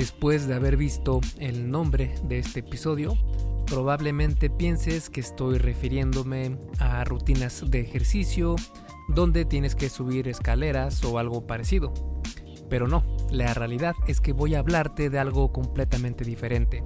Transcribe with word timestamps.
Después 0.00 0.48
de 0.48 0.54
haber 0.54 0.78
visto 0.78 1.20
el 1.40 1.70
nombre 1.70 2.14
de 2.22 2.38
este 2.38 2.60
episodio, 2.60 3.18
probablemente 3.66 4.48
pienses 4.48 5.10
que 5.10 5.20
estoy 5.20 5.58
refiriéndome 5.58 6.56
a 6.78 7.04
rutinas 7.04 7.70
de 7.70 7.80
ejercicio 7.80 8.56
donde 9.08 9.44
tienes 9.44 9.74
que 9.74 9.90
subir 9.90 10.26
escaleras 10.26 11.04
o 11.04 11.18
algo 11.18 11.46
parecido. 11.46 11.92
Pero 12.70 12.88
no, 12.88 13.04
la 13.30 13.52
realidad 13.52 13.94
es 14.06 14.22
que 14.22 14.32
voy 14.32 14.54
a 14.54 14.60
hablarte 14.60 15.10
de 15.10 15.18
algo 15.18 15.52
completamente 15.52 16.24
diferente. 16.24 16.82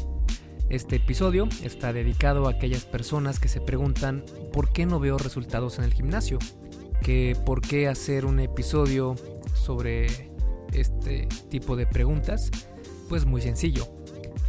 Este 0.68 0.96
episodio 0.96 1.48
está 1.62 1.92
dedicado 1.92 2.48
a 2.48 2.50
aquellas 2.50 2.84
personas 2.84 3.38
que 3.38 3.46
se 3.46 3.60
preguntan 3.60 4.24
por 4.52 4.72
qué 4.72 4.86
no 4.86 4.98
veo 4.98 5.18
resultados 5.18 5.78
en 5.78 5.84
el 5.84 5.94
gimnasio, 5.94 6.40
que 7.00 7.36
por 7.46 7.60
qué 7.60 7.86
hacer 7.86 8.26
un 8.26 8.40
episodio 8.40 9.14
sobre 9.54 10.32
este 10.72 11.28
tipo 11.48 11.76
de 11.76 11.86
preguntas, 11.86 12.50
pues 13.08 13.26
muy 13.26 13.42
sencillo. 13.42 13.86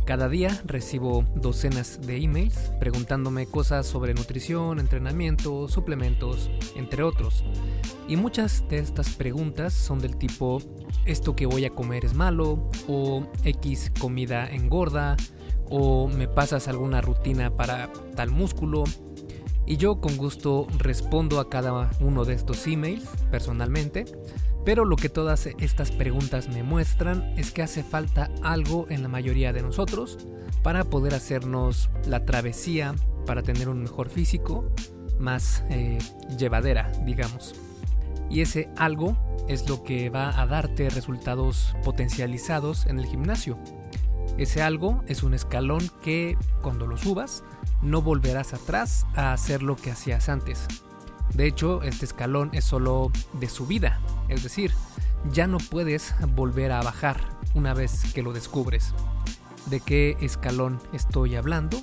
Cada 0.05 0.29
día 0.29 0.61
recibo 0.65 1.25
docenas 1.35 1.99
de 1.99 2.17
emails 2.17 2.71
preguntándome 2.79 3.47
cosas 3.47 3.87
sobre 3.87 4.13
nutrición, 4.13 4.79
entrenamiento, 4.79 5.67
suplementos, 5.67 6.51
entre 6.75 7.01
otros. 7.01 7.43
Y 8.07 8.15
muchas 8.15 8.67
de 8.69 8.77
estas 8.77 9.09
preguntas 9.15 9.73
son 9.73 9.97
del 9.97 10.15
tipo, 10.15 10.61
¿esto 11.05 11.35
que 11.35 11.47
voy 11.47 11.65
a 11.65 11.71
comer 11.71 12.05
es 12.05 12.13
malo? 12.13 12.69
¿O 12.87 13.25
X 13.43 13.91
comida 13.99 14.47
engorda? 14.47 15.17
¿O 15.71 16.07
me 16.07 16.27
pasas 16.27 16.67
alguna 16.67 17.01
rutina 17.01 17.57
para 17.57 17.91
tal 18.15 18.29
músculo? 18.29 18.83
Y 19.65 19.77
yo 19.77 19.99
con 19.99 20.17
gusto 20.17 20.67
respondo 20.77 21.39
a 21.39 21.49
cada 21.49 21.89
uno 21.99 22.25
de 22.25 22.35
estos 22.35 22.67
emails 22.67 23.09
personalmente 23.31 24.05
pero 24.65 24.83
lo 24.83 24.95
que 24.95 25.09
todas 25.09 25.45
estas 25.59 25.91
preguntas 25.91 26.49
me 26.49 26.63
muestran 26.63 27.33
es 27.37 27.51
que 27.51 27.61
hace 27.61 27.83
falta 27.83 28.29
algo 28.41 28.87
en 28.89 29.03
la 29.03 29.07
mayoría 29.07 29.53
de 29.53 29.61
nosotros 29.61 30.17
para 30.63 30.83
poder 30.83 31.13
hacernos 31.13 31.91
la 32.07 32.25
travesía, 32.25 32.95
para 33.27 33.43
tener 33.43 33.69
un 33.69 33.83
mejor 33.83 34.09
físico, 34.09 34.71
más 35.19 35.63
eh, 35.69 35.99
llevadera, 36.37 36.91
digamos. 37.05 37.55
Y 38.29 38.41
ese 38.41 38.69
algo 38.75 39.15
es 39.47 39.69
lo 39.69 39.83
que 39.83 40.09
va 40.09 40.41
a 40.41 40.47
darte 40.47 40.89
resultados 40.89 41.75
potencializados 41.83 42.87
en 42.87 42.97
el 42.97 43.05
gimnasio. 43.05 43.59
Ese 44.37 44.63
algo 44.63 45.03
es 45.07 45.21
un 45.21 45.35
escalón 45.35 45.89
que 46.01 46.35
cuando 46.63 46.87
lo 46.87 46.97
subas 46.97 47.43
no 47.83 48.01
volverás 48.01 48.53
atrás 48.53 49.05
a 49.13 49.31
hacer 49.31 49.61
lo 49.61 49.75
que 49.75 49.91
hacías 49.91 50.27
antes. 50.27 50.67
De 51.35 51.47
hecho, 51.47 51.83
este 51.83 52.05
escalón 52.05 52.49
es 52.53 52.63
solo 52.63 53.11
de 53.33 53.49
subida, 53.49 53.99
es 54.29 54.41
decir, 54.41 54.71
ya 55.33 55.47
no 55.47 55.57
puedes 55.57 56.15
volver 56.33 56.71
a 56.71 56.81
bajar 56.81 57.19
una 57.53 57.73
vez 57.73 58.13
que 58.13 58.23
lo 58.23 58.31
descubres. 58.31 58.93
¿De 59.69 59.81
qué 59.81 60.15
escalón 60.21 60.79
estoy 60.93 61.35
hablando? 61.35 61.81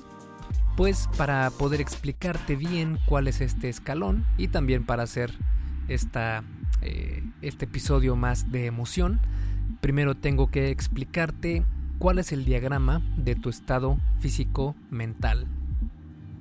Pues 0.75 1.07
para 1.17 1.51
poder 1.51 1.81
explicarte 1.81 2.55
bien 2.55 2.97
cuál 3.05 3.27
es 3.27 3.41
este 3.41 3.69
escalón 3.69 4.25
y 4.37 4.47
también 4.47 4.87
para 4.87 5.03
hacer 5.03 5.31
esta, 5.87 6.43
eh, 6.81 7.23
este 7.43 7.65
episodio 7.65 8.15
más 8.15 8.51
de 8.51 8.65
emoción, 8.65 9.19
primero 9.81 10.15
tengo 10.15 10.49
que 10.49 10.71
explicarte 10.71 11.63
cuál 11.99 12.17
es 12.17 12.31
el 12.31 12.43
diagrama 12.43 13.03
de 13.17 13.35
tu 13.35 13.49
estado 13.49 13.99
físico 14.19 14.75
mental. 14.89 15.45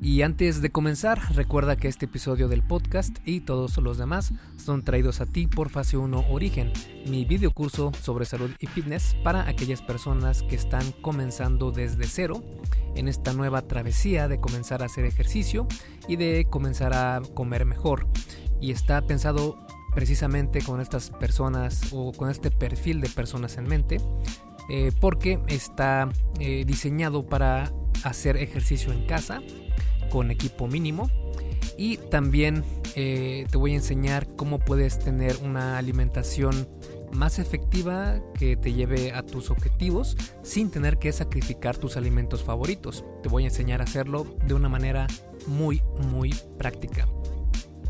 Y 0.05 0.23
antes 0.23 0.61
de 0.61 0.71
comenzar, 0.71 1.33
recuerda 1.37 1.77
que 1.77 1.87
este 1.87 2.07
episodio 2.07 2.49
del 2.49 2.65
podcast 2.65 3.17
y 3.25 3.43
todos 3.43 3.77
los 3.79 3.99
demás 3.99 4.33
son 4.57 4.83
traídos 4.83 5.21
a 5.21 5.27
ti 5.27 5.47
por 5.47 5.71
Fase 5.71 5.97
1 5.97 6.25
Origen, 6.29 6.73
mi 7.07 7.25
videocurso 7.25 7.93
sobre 8.03 8.25
salud 8.25 8.51
y 8.59 8.67
fitness 8.67 9.15
para 9.23 9.49
aquellas 9.49 9.81
personas 9.81 10.43
que 10.43 10.57
están 10.57 10.91
comenzando 11.03 11.71
desde 11.71 12.05
cero 12.09 12.43
en 12.97 13.07
esta 13.07 13.33
nueva 13.33 13.63
travesía 13.63 14.27
de 14.27 14.41
comenzar 14.41 14.83
a 14.83 14.87
hacer 14.87 15.05
ejercicio 15.05 15.69
y 16.09 16.17
de 16.17 16.49
comenzar 16.51 16.95
a 16.95 17.23
comer 17.35 17.65
mejor. 17.65 18.09
Y 18.61 18.73
está 18.73 19.03
pensado 19.03 19.57
precisamente 19.95 20.63
con 20.63 20.81
estas 20.81 21.11
personas 21.11 21.93
o 21.93 22.11
con 22.11 22.29
este 22.29 22.51
perfil 22.51 23.01
de 23.03 23.09
personas 23.09 23.57
en 23.57 23.69
mente, 23.69 23.99
eh, 24.69 24.91
porque 25.01 25.39
está 25.47 26.09
eh, 26.41 26.65
diseñado 26.67 27.25
para 27.25 27.71
hacer 28.03 28.37
ejercicio 28.37 28.93
en 28.93 29.07
casa 29.07 29.41
con 30.13 30.31
equipo 30.31 30.69
mínimo. 30.69 31.11
Y 31.79 31.97
también 31.97 32.65
eh, 32.95 33.47
te 33.51 33.57
voy 33.57 33.73
a 33.73 33.77
enseñar 33.77 34.29
cómo 34.37 34.59
puedes 34.59 34.99
tener 34.99 35.37
una 35.43 35.79
alimentación 35.79 36.69
más 37.13 37.39
efectiva 37.39 38.21
que 38.39 38.57
te 38.57 38.73
lleve 38.75 39.13
a 39.13 39.23
tus 39.23 39.51
objetivos 39.51 40.17
sin 40.43 40.71
tener 40.71 40.99
que 40.99 41.13
sacrificar 41.13 41.79
tus 41.79 41.97
alimentos 41.97 42.43
favoritos. 42.43 43.05
Te 43.23 43.31
voy 43.31 43.45
a 43.45 43.47
enseñar 43.47 43.81
a 43.81 43.85
hacerlo 43.85 44.27
de 44.47 44.55
una 44.55 44.69
manera 44.69 45.07
muy, 45.47 45.83
muy 46.11 46.35
práctica. 46.59 47.09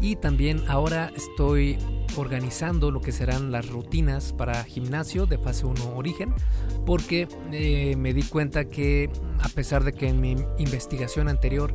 Y 0.00 0.16
también 0.16 0.62
ahora 0.68 1.12
estoy 1.16 1.78
organizando 2.16 2.90
lo 2.90 3.00
que 3.00 3.12
serán 3.12 3.52
las 3.52 3.68
rutinas 3.68 4.32
para 4.32 4.64
gimnasio 4.64 5.26
de 5.26 5.38
fase 5.38 5.66
1 5.66 5.96
origen, 5.96 6.34
porque 6.84 7.28
eh, 7.52 7.94
me 7.96 8.12
di 8.12 8.22
cuenta 8.24 8.64
que 8.64 9.10
a 9.40 9.48
pesar 9.48 9.84
de 9.84 9.92
que 9.92 10.08
en 10.08 10.20
mi 10.20 10.36
investigación 10.58 11.28
anterior 11.28 11.74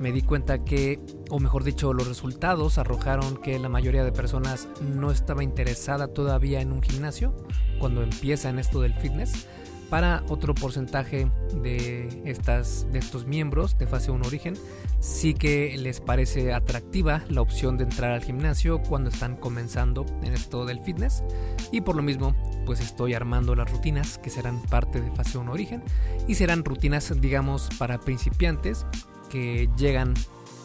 me 0.00 0.12
di 0.12 0.22
cuenta 0.22 0.64
que, 0.64 1.00
o 1.30 1.40
mejor 1.40 1.64
dicho, 1.64 1.92
los 1.92 2.08
resultados 2.08 2.78
arrojaron 2.78 3.36
que 3.36 3.58
la 3.58 3.68
mayoría 3.68 4.04
de 4.04 4.12
personas 4.12 4.68
no 4.80 5.10
estaba 5.10 5.42
interesada 5.42 6.08
todavía 6.08 6.60
en 6.60 6.72
un 6.72 6.82
gimnasio 6.82 7.34
cuando 7.78 8.02
empieza 8.02 8.48
en 8.48 8.58
esto 8.58 8.80
del 8.80 8.94
fitness. 8.94 9.46
Para 9.90 10.22
otro 10.28 10.54
porcentaje 10.54 11.30
de, 11.62 12.22
estas, 12.26 12.86
de 12.92 12.98
estos 12.98 13.24
miembros 13.24 13.78
de 13.78 13.86
fase 13.86 14.10
1 14.10 14.26
origen, 14.26 14.54
sí 15.00 15.32
que 15.32 15.74
les 15.78 16.02
parece 16.02 16.52
atractiva 16.52 17.24
la 17.30 17.40
opción 17.40 17.78
de 17.78 17.84
entrar 17.84 18.10
al 18.10 18.22
gimnasio 18.22 18.82
cuando 18.82 19.08
están 19.08 19.36
comenzando 19.36 20.04
en 20.22 20.34
esto 20.34 20.66
del 20.66 20.80
fitness. 20.80 21.24
Y 21.72 21.80
por 21.80 21.96
lo 21.96 22.02
mismo, 22.02 22.36
pues 22.66 22.80
estoy 22.80 23.14
armando 23.14 23.54
las 23.54 23.70
rutinas 23.70 24.18
que 24.18 24.28
serán 24.28 24.60
parte 24.60 25.00
de 25.00 25.10
fase 25.10 25.38
1 25.38 25.50
origen 25.50 25.82
y 26.26 26.34
serán 26.34 26.66
rutinas, 26.66 27.18
digamos, 27.18 27.70
para 27.78 27.98
principiantes 27.98 28.84
que 29.28 29.68
llegan 29.76 30.14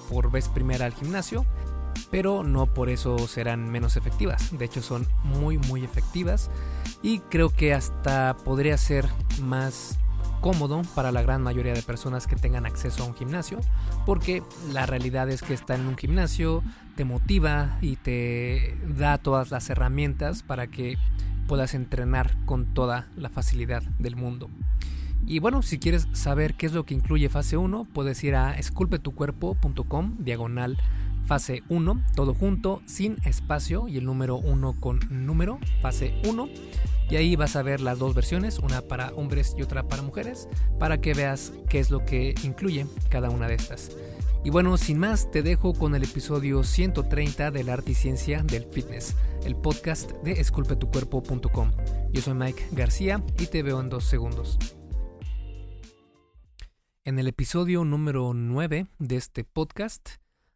por 0.10 0.32
vez 0.32 0.50
primera 0.50 0.86
al 0.86 0.94
gimnasio, 0.94 1.46
pero 2.12 2.44
no 2.44 2.68
por 2.68 2.90
eso 2.90 3.18
serán 3.28 3.72
menos 3.72 3.96
efectivas. 3.96 4.58
De 4.58 4.66
hecho 4.66 4.82
son 4.82 5.08
muy 5.24 5.58
muy 5.58 5.84
efectivas 5.84 6.50
y 7.02 7.20
creo 7.20 7.50
que 7.50 7.74
hasta 7.74 8.38
podría 8.38 8.78
ser 8.78 9.08
más 9.42 9.98
cómodo 10.44 10.82
para 10.94 11.14
la 11.14 11.22
gran 11.22 11.42
mayoría 11.42 11.74
de 11.74 11.82
personas 11.82 12.28
que 12.28 12.36
tengan 12.36 12.66
acceso 12.66 13.04
a 13.04 13.08
un 13.08 13.16
gimnasio, 13.16 13.62
porque 14.06 14.44
la 14.74 14.86
realidad 14.86 15.30
es 15.30 15.42
que 15.42 15.54
estar 15.54 15.80
en 15.80 15.88
un 15.88 15.98
gimnasio 15.98 16.62
te 16.98 17.06
motiva 17.06 17.78
y 17.82 17.96
te 17.96 18.78
da 18.86 19.18
todas 19.18 19.52
las 19.52 19.70
herramientas 19.70 20.44
para 20.44 20.68
que 20.68 20.98
puedas 21.48 21.74
entrenar 21.74 22.36
con 22.46 22.74
toda 22.74 23.08
la 23.16 23.30
facilidad 23.30 23.84
del 24.00 24.18
mundo. 24.18 24.50
Y 25.26 25.40
bueno, 25.40 25.62
si 25.62 25.80
quieres 25.80 26.08
saber 26.12 26.56
qué 26.56 26.66
es 26.66 26.74
lo 26.74 26.86
que 26.86 26.94
incluye 26.94 27.30
fase 27.30 27.58
1, 27.58 27.88
puedes 27.94 28.24
ir 28.24 28.36
a 28.36 28.58
esculpetucuerpo.com, 28.58 30.18
diagonal 30.20 30.78
fase 31.26 31.64
1, 31.70 32.04
todo 32.16 32.34
junto, 32.34 32.82
sin 32.86 33.18
espacio 33.24 33.88
y 33.88 33.98
el 33.98 34.06
número 34.06 34.38
1 34.38 34.80
con 34.80 35.00
número, 35.10 35.60
fase 35.82 36.14
1. 36.28 36.50
Y 37.10 37.16
ahí 37.16 37.36
vas 37.36 37.56
a 37.56 37.64
ver 37.64 37.82
las 37.82 38.00
dos 38.00 38.16
versiones, 38.16 38.60
una 38.60 38.82
para 38.82 39.12
hombres 39.14 39.56
y 39.58 39.62
otra 39.62 39.84
para 39.88 40.02
mujeres, 40.02 40.48
para 40.80 41.00
que 41.00 41.14
veas 41.14 41.54
qué 41.70 41.80
es 41.80 41.92
lo 41.92 42.06
que 42.06 42.34
incluye 42.44 42.88
cada 43.10 43.30
una 43.30 43.48
de 43.48 43.56
estas. 43.56 43.92
Y 44.44 44.50
bueno, 44.50 44.76
sin 44.78 45.00
más, 45.00 45.32
te 45.32 45.42
dejo 45.42 45.74
con 45.74 45.96
el 45.96 46.04
episodio 46.04 46.64
130 46.64 47.52
del 47.52 47.70
arte 47.70 47.92
y 47.92 47.96
ciencia 47.96 48.44
del 48.44 48.66
fitness, 48.66 49.16
el 49.46 49.56
podcast 49.56 50.12
de 50.24 50.34
esculpetucuerpo.com. 50.34 51.72
Yo 52.12 52.22
soy 52.22 52.34
Mike 52.34 52.68
García 52.72 53.24
y 53.40 53.46
te 53.46 53.64
veo 53.64 53.80
en 53.80 53.90
dos 53.90 54.04
segundos. 54.04 54.58
En 57.06 57.20
el 57.20 57.28
episodio 57.28 57.84
número 57.84 58.34
9 58.34 58.88
de 58.98 59.18
este 59.18 59.44
podcast 59.44 60.12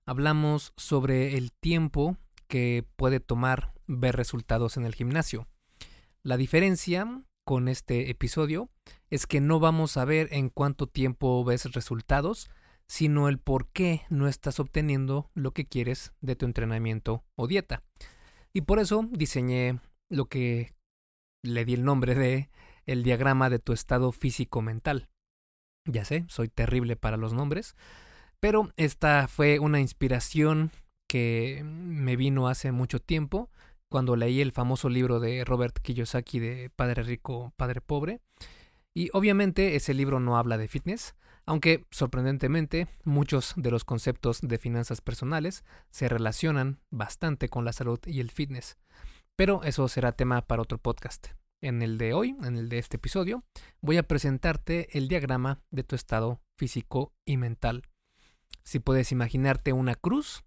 hablamos 0.05 0.71
sobre 0.77 1.35
el 1.35 1.51
tiempo 1.51 2.15
que 2.47 2.85
puede 2.95 3.19
tomar 3.19 3.73
ver 3.85 4.15
resultados 4.15 4.77
en 4.77 4.85
el 4.85 4.95
gimnasio. 4.95 5.49
La 6.23 6.37
diferencia 6.37 7.21
con 7.43 7.67
este 7.67 8.09
episodio 8.09 8.69
es 9.09 9.27
que 9.27 9.41
no 9.41 9.59
vamos 9.59 9.97
a 9.97 10.05
ver 10.05 10.29
en 10.31 10.47
cuánto 10.47 10.87
tiempo 10.87 11.43
ves 11.43 11.69
resultados, 11.73 12.49
sino 12.87 13.27
el 13.27 13.39
por 13.39 13.67
qué 13.73 14.03
no 14.09 14.29
estás 14.29 14.61
obteniendo 14.61 15.29
lo 15.33 15.51
que 15.51 15.65
quieres 15.65 16.13
de 16.21 16.37
tu 16.37 16.45
entrenamiento 16.45 17.25
o 17.35 17.47
dieta. 17.47 17.83
Y 18.53 18.61
por 18.61 18.79
eso 18.79 19.05
diseñé 19.11 19.81
lo 20.07 20.29
que 20.29 20.73
le 21.43 21.65
di 21.65 21.73
el 21.73 21.83
nombre 21.83 22.15
de 22.15 22.49
el 22.85 23.03
diagrama 23.03 23.49
de 23.49 23.59
tu 23.59 23.73
estado 23.73 24.13
físico 24.13 24.61
mental. 24.61 25.09
Ya 25.87 26.05
sé, 26.05 26.25
soy 26.27 26.49
terrible 26.49 26.95
para 26.95 27.17
los 27.17 27.33
nombres, 27.33 27.75
pero 28.39 28.71
esta 28.77 29.27
fue 29.27 29.59
una 29.59 29.79
inspiración 29.79 30.71
que 31.07 31.61
me 31.63 32.15
vino 32.15 32.47
hace 32.47 32.71
mucho 32.71 32.99
tiempo 32.99 33.49
cuando 33.89 34.15
leí 34.15 34.41
el 34.41 34.51
famoso 34.51 34.89
libro 34.89 35.19
de 35.19 35.45
Robert 35.45 35.79
Kiyosaki 35.79 36.39
de 36.39 36.69
Padre 36.75 37.03
Rico, 37.03 37.53
Padre 37.55 37.81
Pobre. 37.81 38.19
Y 38.93 39.09
obviamente 39.13 39.75
ese 39.75 39.93
libro 39.93 40.19
no 40.19 40.37
habla 40.37 40.57
de 40.57 40.67
fitness, 40.67 41.15
aunque 41.45 41.85
sorprendentemente 41.91 42.87
muchos 43.05 43.53
de 43.55 43.71
los 43.71 43.85
conceptos 43.85 44.41
de 44.41 44.57
finanzas 44.57 44.99
personales 44.99 45.63
se 45.89 46.09
relacionan 46.09 46.79
bastante 46.89 47.47
con 47.47 47.63
la 47.63 47.71
salud 47.71 47.99
y 48.05 48.19
el 48.19 48.31
fitness. 48.31 48.77
Pero 49.37 49.63
eso 49.63 49.87
será 49.87 50.11
tema 50.11 50.41
para 50.41 50.63
otro 50.63 50.77
podcast. 50.79 51.36
En 51.61 51.81
el 51.81 51.97
de 51.97 52.13
hoy, 52.13 52.35
en 52.43 52.55
el 52.55 52.69
de 52.69 52.77
este 52.77 52.97
episodio, 52.97 53.43
voy 53.81 53.97
a 53.97 54.03
presentarte 54.03 54.95
el 54.95 55.07
diagrama 55.07 55.63
de 55.71 55.83
tu 55.83 55.95
estado 55.95 56.39
físico 56.55 57.13
y 57.25 57.37
mental. 57.37 57.83
Si 58.63 58.79
puedes 58.79 59.11
imaginarte 59.11 59.73
una 59.73 59.95
cruz 59.95 60.43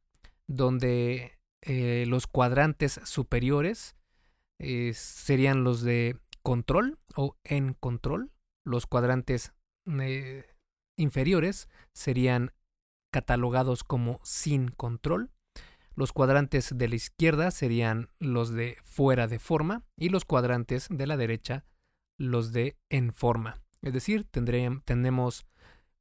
donde 0.46 1.38
eh, 1.62 2.04
los 2.06 2.26
cuadrantes 2.26 3.00
superiores 3.04 3.96
eh, 4.60 4.92
serían 4.94 5.64
los 5.64 5.82
de 5.82 6.16
control 6.42 6.98
o 7.16 7.36
en 7.42 7.74
control, 7.74 8.30
los 8.64 8.86
cuadrantes 8.86 9.52
eh, 9.86 10.44
inferiores 10.96 11.68
serían 11.92 12.52
catalogados 13.10 13.82
como 13.82 14.20
sin 14.22 14.68
control 14.68 15.32
los 15.94 16.12
cuadrantes 16.12 16.76
de 16.76 16.88
la 16.88 16.94
izquierda 16.94 17.50
serían 17.50 18.08
los 18.19 18.50
de 18.50 18.76
fuera 18.84 19.26
de 19.26 19.38
forma 19.38 19.84
y 19.96 20.08
los 20.08 20.25
cuadrantes 20.25 20.87
de 20.90 21.06
la 21.06 21.16
derecha 21.16 21.64
los 22.19 22.52
de 22.52 22.76
en 22.90 23.12
forma. 23.12 23.62
Es 23.82 23.92
decir, 23.92 24.25
tendremos 24.25 25.46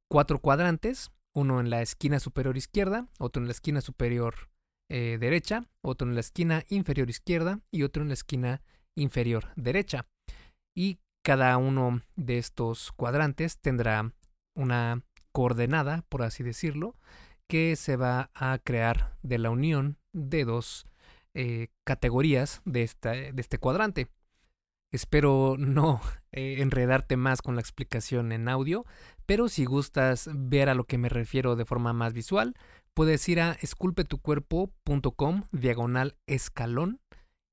cuatro 0.08 0.38
cuadrantes, 0.38 1.10
uno 1.34 1.60
en 1.60 1.70
la 1.70 1.80
esquina 1.82 2.20
superior 2.20 2.56
izquierda, 2.56 3.08
otro 3.18 3.42
en 3.42 3.46
la 3.46 3.52
esquina 3.52 3.80
superior 3.80 4.50
eh, 4.90 5.18
derecha, 5.18 5.66
otro 5.82 6.08
en 6.08 6.14
la 6.14 6.20
esquina 6.20 6.64
inferior 6.68 7.08
izquierda 7.08 7.60
y 7.70 7.84
otro 7.84 8.02
en 8.02 8.08
la 8.08 8.14
esquina 8.14 8.62
inferior 8.96 9.48
derecha. 9.56 10.06
Y 10.74 10.98
cada 11.22 11.56
uno 11.56 12.02
de 12.16 12.38
estos 12.38 12.92
cuadrantes 12.92 13.58
tendrá 13.58 14.12
una 14.54 15.02
coordenada, 15.32 16.02
por 16.08 16.22
así 16.22 16.42
decirlo, 16.42 16.96
que 17.50 17.74
se 17.74 17.96
va 17.96 18.30
a 18.32 18.58
crear 18.62 19.16
de 19.24 19.38
la 19.38 19.50
unión 19.50 19.98
de 20.12 20.44
dos 20.44 20.86
eh, 21.34 21.66
categorías 21.82 22.62
de, 22.64 22.88
de, 23.02 23.32
este 23.36 23.58
cuadrante. 23.58 24.06
Espero 24.92 25.56
no 25.58 26.00
eh, 26.32 26.58
enredarte 26.60 27.16
más 27.16 27.42
con 27.42 27.56
la 27.56 27.60
explicación 27.60 28.30
en 28.30 28.48
audio, 28.48 28.86
pero 29.26 29.48
si 29.48 29.64
gustas 29.64 30.30
ver 30.32 30.68
a 30.68 30.74
lo 30.74 30.84
que 30.84 30.96
me 30.96 31.08
refiero 31.08 31.56
de 31.56 31.64
forma 31.64 31.92
más 31.92 32.12
visual, 32.12 32.54
puedes 32.94 33.28
ir 33.28 33.40
a 33.40 33.56
esculpetucuerpo.com 33.60 35.42
diagonal 35.50 36.16
escalón 36.28 37.00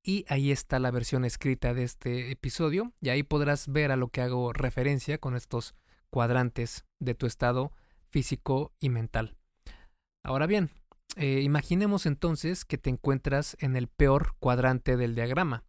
y 0.03 0.25
ahí 0.29 0.51
está 0.51 0.77
la 0.77 0.91
versión 0.91 1.25
escrita 1.25 1.73
de 1.73 1.83
este 1.83 2.29
episodio 2.29 2.93
y 3.01 3.09
ahí 3.09 3.23
podrás 3.23 3.67
ver 3.67 3.91
a 3.91 3.95
lo 3.95 4.09
que 4.09 4.21
hago 4.21 4.53
referencia 4.53 5.17
con 5.17 5.35
estos 5.35 5.73
cuadrantes 6.11 6.85
de 6.99 7.15
tu 7.15 7.25
estado 7.25 7.71
físico 8.11 8.73
y 8.79 8.89
mental. 8.89 9.37
Ahora 10.27 10.45
bien, 10.45 10.69
eh, 11.15 11.39
imaginemos 11.41 12.05
entonces 12.05 12.65
que 12.65 12.77
te 12.77 12.89
encuentras 12.89 13.55
en 13.61 13.77
el 13.77 13.87
peor 13.87 14.35
cuadrante 14.39 14.97
del 14.97 15.15
diagrama, 15.15 15.63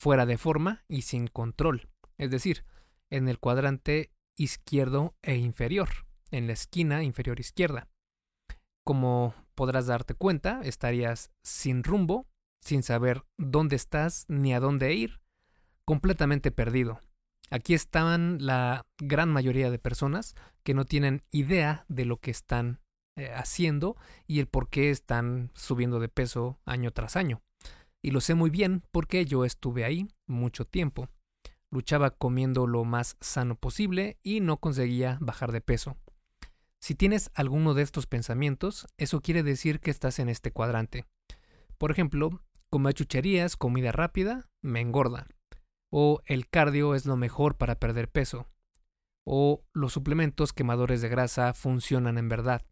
fuera 0.00 0.24
de 0.24 0.38
forma 0.38 0.82
y 0.88 1.02
sin 1.02 1.26
control, 1.26 1.90
es 2.16 2.30
decir, 2.30 2.64
en 3.10 3.28
el 3.28 3.38
cuadrante 3.38 4.10
izquierdo 4.34 5.14
e 5.20 5.36
inferior, 5.36 5.90
en 6.30 6.46
la 6.46 6.54
esquina 6.54 7.02
inferior 7.02 7.38
izquierda. 7.38 7.90
Como 8.82 9.34
podrás 9.54 9.88
darte 9.88 10.14
cuenta, 10.14 10.62
estarías 10.64 11.30
sin 11.42 11.84
rumbo, 11.84 12.26
sin 12.60 12.82
saber 12.82 13.24
dónde 13.36 13.76
estás 13.76 14.24
ni 14.26 14.54
a 14.54 14.60
dónde 14.60 14.94
ir, 14.94 15.20
completamente 15.84 16.50
perdido. 16.50 16.98
Aquí 17.50 17.74
están 17.74 18.38
la 18.40 18.86
gran 18.96 19.28
mayoría 19.28 19.70
de 19.70 19.78
personas 19.78 20.34
que 20.62 20.72
no 20.72 20.86
tienen 20.86 21.20
idea 21.30 21.84
de 21.88 22.06
lo 22.06 22.16
que 22.16 22.30
están 22.30 22.80
eh, 23.14 23.30
haciendo 23.34 23.96
y 24.26 24.40
el 24.40 24.46
por 24.46 24.70
qué 24.70 24.88
están 24.88 25.50
subiendo 25.54 26.00
de 26.00 26.08
peso 26.08 26.58
año 26.64 26.92
tras 26.92 27.16
año. 27.16 27.42
Y 28.00 28.10
lo 28.10 28.22
sé 28.22 28.34
muy 28.34 28.48
bien 28.48 28.82
porque 28.90 29.26
yo 29.26 29.44
estuve 29.44 29.84
ahí 29.84 30.08
mucho 30.26 30.64
tiempo. 30.64 31.08
Luchaba 31.70 32.10
comiendo 32.10 32.66
lo 32.66 32.84
más 32.84 33.16
sano 33.20 33.54
posible 33.54 34.18
y 34.22 34.40
no 34.40 34.56
conseguía 34.56 35.18
bajar 35.20 35.52
de 35.52 35.60
peso. 35.60 35.98
Si 36.80 36.94
tienes 36.94 37.30
alguno 37.34 37.74
de 37.74 37.82
estos 37.82 38.06
pensamientos, 38.06 38.86
eso 38.96 39.20
quiere 39.20 39.42
decir 39.42 39.80
que 39.80 39.90
estás 39.90 40.18
en 40.18 40.30
este 40.30 40.50
cuadrante. 40.50 41.04
Por 41.76 41.90
ejemplo, 41.90 42.42
comer 42.70 42.94
chucherías, 42.94 43.56
comida 43.56 43.92
rápida, 43.92 44.48
me 44.62 44.80
engorda. 44.80 45.26
O 45.90 46.22
el 46.24 46.48
cardio 46.48 46.94
es 46.94 47.04
lo 47.04 47.18
mejor 47.18 47.58
para 47.58 47.78
perder 47.78 48.08
peso. 48.08 48.48
O 49.24 49.64
los 49.74 49.92
suplementos 49.92 50.54
quemadores 50.54 51.02
de 51.02 51.10
grasa 51.10 51.52
funcionan 51.52 52.16
en 52.16 52.30
verdad 52.30 52.64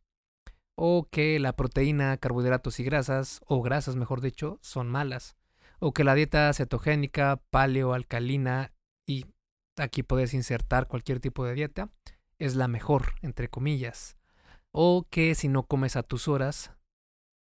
o 0.76 1.08
que 1.10 1.38
la 1.38 1.54
proteína, 1.54 2.16
carbohidratos 2.16 2.80
y 2.80 2.84
grasas, 2.84 3.40
o 3.46 3.62
grasas 3.62 3.96
mejor 3.96 4.20
dicho, 4.20 4.58
son 4.62 4.88
malas, 4.88 5.36
o 5.78 5.92
que 5.92 6.04
la 6.04 6.14
dieta 6.14 6.52
cetogénica, 6.52 7.42
paleo, 7.50 7.92
alcalina, 7.92 8.72
y 9.06 9.26
aquí 9.76 10.02
puedes 10.02 10.34
insertar 10.34 10.88
cualquier 10.88 11.20
tipo 11.20 11.44
de 11.44 11.54
dieta, 11.54 11.90
es 12.38 12.54
la 12.54 12.68
mejor, 12.68 13.14
entre 13.22 13.48
comillas, 13.48 14.16
o 14.72 15.06
que 15.10 15.34
si 15.34 15.48
no 15.48 15.64
comes 15.64 15.96
a 15.96 16.02
tus 16.02 16.28
horas, 16.28 16.72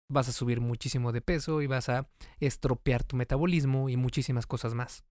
vas 0.08 0.28
a 0.28 0.32
subir 0.32 0.60
muchísimo 0.60 1.12
de 1.12 1.20
peso 1.20 1.62
y 1.62 1.66
vas 1.66 1.88
a 1.88 2.08
estropear 2.40 3.04
tu 3.04 3.16
metabolismo 3.16 3.88
y 3.88 3.96
muchísimas 3.96 4.46
cosas 4.46 4.74
más. 4.74 5.04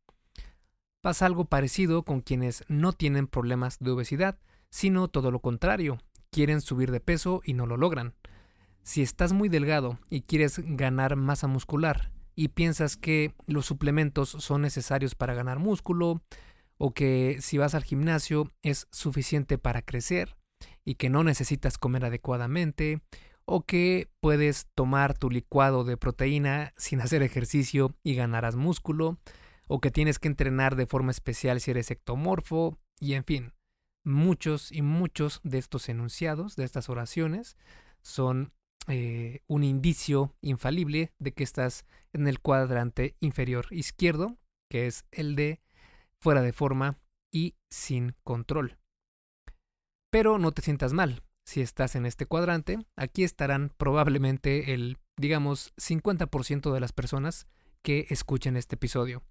Pasa 1.01 1.25
algo 1.25 1.45
parecido 1.45 2.03
con 2.03 2.19
quienes 2.19 2.65
no 2.67 2.91
tienen 2.91 3.27
problemas 3.27 3.79
de 3.79 3.91
obesidad, 3.91 4.39
sino 4.69 5.07
todo 5.07 5.31
lo 5.31 5.39
contrario, 5.39 5.99
quieren 6.31 6.61
subir 6.61 6.91
de 6.91 6.99
peso 6.99 7.41
y 7.43 7.53
no 7.53 7.65
lo 7.65 7.77
logran. 7.77 8.13
Si 8.83 9.01
estás 9.01 9.33
muy 9.33 9.49
delgado 9.49 9.99
y 10.09 10.21
quieres 10.21 10.59
ganar 10.59 11.15
masa 11.15 11.47
muscular 11.47 12.11
y 12.35 12.49
piensas 12.49 12.97
que 12.97 13.33
los 13.45 13.65
suplementos 13.65 14.29
son 14.29 14.61
necesarios 14.61 15.15
para 15.15 15.33
ganar 15.33 15.59
músculo, 15.59 16.21
o 16.77 16.93
que 16.93 17.37
si 17.41 17.57
vas 17.57 17.75
al 17.75 17.83
gimnasio 17.83 18.51
es 18.63 18.87
suficiente 18.91 19.57
para 19.57 19.81
crecer 19.81 20.37
y 20.85 20.95
que 20.95 21.09
no 21.09 21.23
necesitas 21.23 21.77
comer 21.77 22.05
adecuadamente, 22.05 23.01
o 23.45 23.65
que 23.65 24.07
puedes 24.21 24.67
tomar 24.75 25.17
tu 25.17 25.29
licuado 25.29 25.83
de 25.83 25.97
proteína 25.97 26.73
sin 26.77 27.01
hacer 27.01 27.21
ejercicio 27.21 27.95
y 28.03 28.15
ganarás 28.15 28.55
músculo, 28.55 29.19
o 29.67 29.81
que 29.81 29.91
tienes 29.91 30.19
que 30.19 30.27
entrenar 30.27 30.75
de 30.75 30.85
forma 30.85 31.11
especial 31.11 31.59
si 31.59 31.71
eres 31.71 31.91
ectomorfo, 31.91 32.77
y 32.99 33.13
en 33.13 33.23
fin, 33.23 33.53
muchos 34.05 34.71
y 34.71 34.81
muchos 34.81 35.41
de 35.43 35.57
estos 35.57 35.89
enunciados, 35.89 36.55
de 36.55 36.63
estas 36.63 36.89
oraciones, 36.89 37.57
son 38.01 38.53
eh, 38.87 39.41
un 39.47 39.63
indicio 39.63 40.35
infalible 40.41 41.13
de 41.19 41.33
que 41.33 41.43
estás 41.43 41.85
en 42.13 42.27
el 42.27 42.39
cuadrante 42.39 43.15
inferior 43.19 43.67
izquierdo, 43.71 44.37
que 44.69 44.87
es 44.87 45.05
el 45.11 45.35
de 45.35 45.61
fuera 46.19 46.41
de 46.41 46.53
forma 46.53 46.97
y 47.31 47.55
sin 47.69 48.15
control. 48.23 48.77
Pero 50.11 50.39
no 50.39 50.51
te 50.51 50.61
sientas 50.61 50.93
mal. 50.93 51.23
Si 51.45 51.61
estás 51.61 51.95
en 51.95 52.05
este 52.05 52.25
cuadrante, 52.25 52.79
aquí 52.95 53.23
estarán 53.23 53.73
probablemente 53.77 54.73
el, 54.73 54.97
digamos, 55.17 55.73
50% 55.77 56.73
de 56.73 56.79
las 56.79 56.93
personas 56.93 57.47
que 57.83 58.07
escuchen 58.09 58.57
este 58.57 58.75
episodio. 58.75 59.23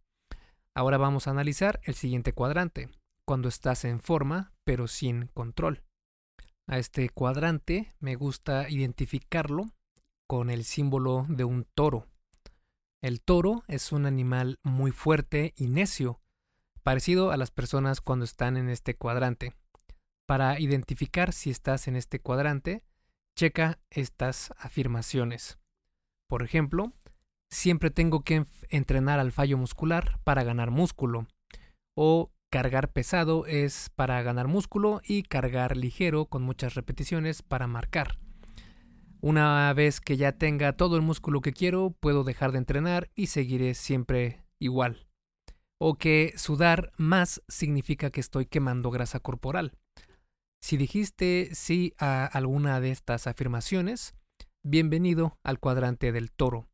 Ahora 0.75 0.99
vamos 0.99 1.27
a 1.27 1.31
analizar 1.31 1.81
el 1.85 1.95
siguiente 1.95 2.33
cuadrante, 2.33 2.89
cuando 3.29 3.51
estás 3.51 3.85
en 3.85 4.01
forma 4.01 4.55
pero 4.65 4.89
sin 4.89 5.27
control. 5.35 5.83
A 6.67 6.79
este 6.79 7.11
cuadrante 7.11 7.93
me 8.01 8.15
gusta 8.15 8.71
identificarlo 8.71 9.67
con 10.27 10.49
el 10.49 10.65
símbolo 10.65 11.27
de 11.29 11.45
un 11.45 11.65
toro. 11.75 12.07
El 13.03 13.21
toro 13.21 13.65
es 13.69 13.93
un 13.93 14.07
animal 14.07 14.59
muy 14.63 14.93
fuerte 14.93 15.53
y 15.59 15.67
necio, 15.67 16.23
parecido 16.83 17.31
a 17.31 17.37
las 17.37 17.51
personas 17.51 18.01
cuando 18.01 18.25
están 18.25 18.57
en 18.57 18.71
este 18.71 18.95
cuadrante. 18.95 19.55
Para 20.27 20.59
identificar 20.59 21.35
si 21.35 21.51
estás 21.51 21.87
en 21.87 21.97
este 21.97 22.21
cuadrante, 22.21 22.83
checa 23.37 23.79
estas 23.91 24.55
afirmaciones. 24.57 25.59
Por 26.31 26.43
ejemplo, 26.43 26.95
siempre 27.51 27.91
tengo 27.91 28.23
que 28.23 28.47
entrenar 28.71 29.21
al 29.21 29.33
fallo 29.33 29.59
muscular 29.59 30.19
para 30.25 30.45
ganar 30.45 30.71
músculo. 30.71 31.27
O 31.95 32.31
Cargar 32.51 32.91
pesado 32.91 33.45
es 33.45 33.91
para 33.95 34.23
ganar 34.23 34.49
músculo 34.49 35.03
y 35.05 35.23
cargar 35.23 35.77
ligero 35.77 36.25
con 36.25 36.43
muchas 36.43 36.75
repeticiones 36.75 37.43
para 37.43 37.67
marcar. 37.67 38.19
Una 39.21 39.71
vez 39.75 40.01
que 40.01 40.17
ya 40.17 40.33
tenga 40.33 40.73
todo 40.73 40.97
el 40.97 41.03
músculo 41.03 41.43
que 41.43 41.53
quiero, 41.53 41.91
puedo 42.01 42.25
dejar 42.25 42.53
de 42.53 42.59
entrenar 42.59 43.11
y 43.15 43.27
seguiré 43.27 43.75
siempre 43.75 44.43
igual. 44.59 45.07
O 45.79 45.99
que 45.99 46.33
sudar 46.37 46.91
más 46.97 47.43
significa 47.49 48.11
que 48.11 48.21
estoy 48.21 48.47
quemando 48.47 48.91
grasa 48.91 49.21
corporal. 49.21 49.77
Si 50.63 50.79
dijiste 50.79 51.51
sí 51.53 51.93
a 51.99 52.25
alguna 52.25 52.81
de 52.81 52.93
estas 52.93 53.27
afirmaciones, 53.27 54.15
bienvenido 54.63 55.39
al 55.43 55.61
cuadrante 55.61 56.13
del 56.13 56.33
toro. 56.33 56.67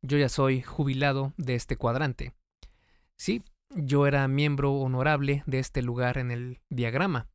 Yo 0.00 0.16
ya 0.16 0.30
soy 0.30 0.62
jubilado 0.62 1.34
de 1.36 1.56
este 1.56 1.76
cuadrante. 1.76 2.32
Sí, 3.18 3.44
yo 3.74 4.06
era 4.06 4.26
miembro 4.28 4.72
honorable 4.72 5.42
de 5.46 5.58
este 5.58 5.82
lugar 5.82 6.18
en 6.18 6.30
el 6.30 6.58
diagrama. 6.70 7.28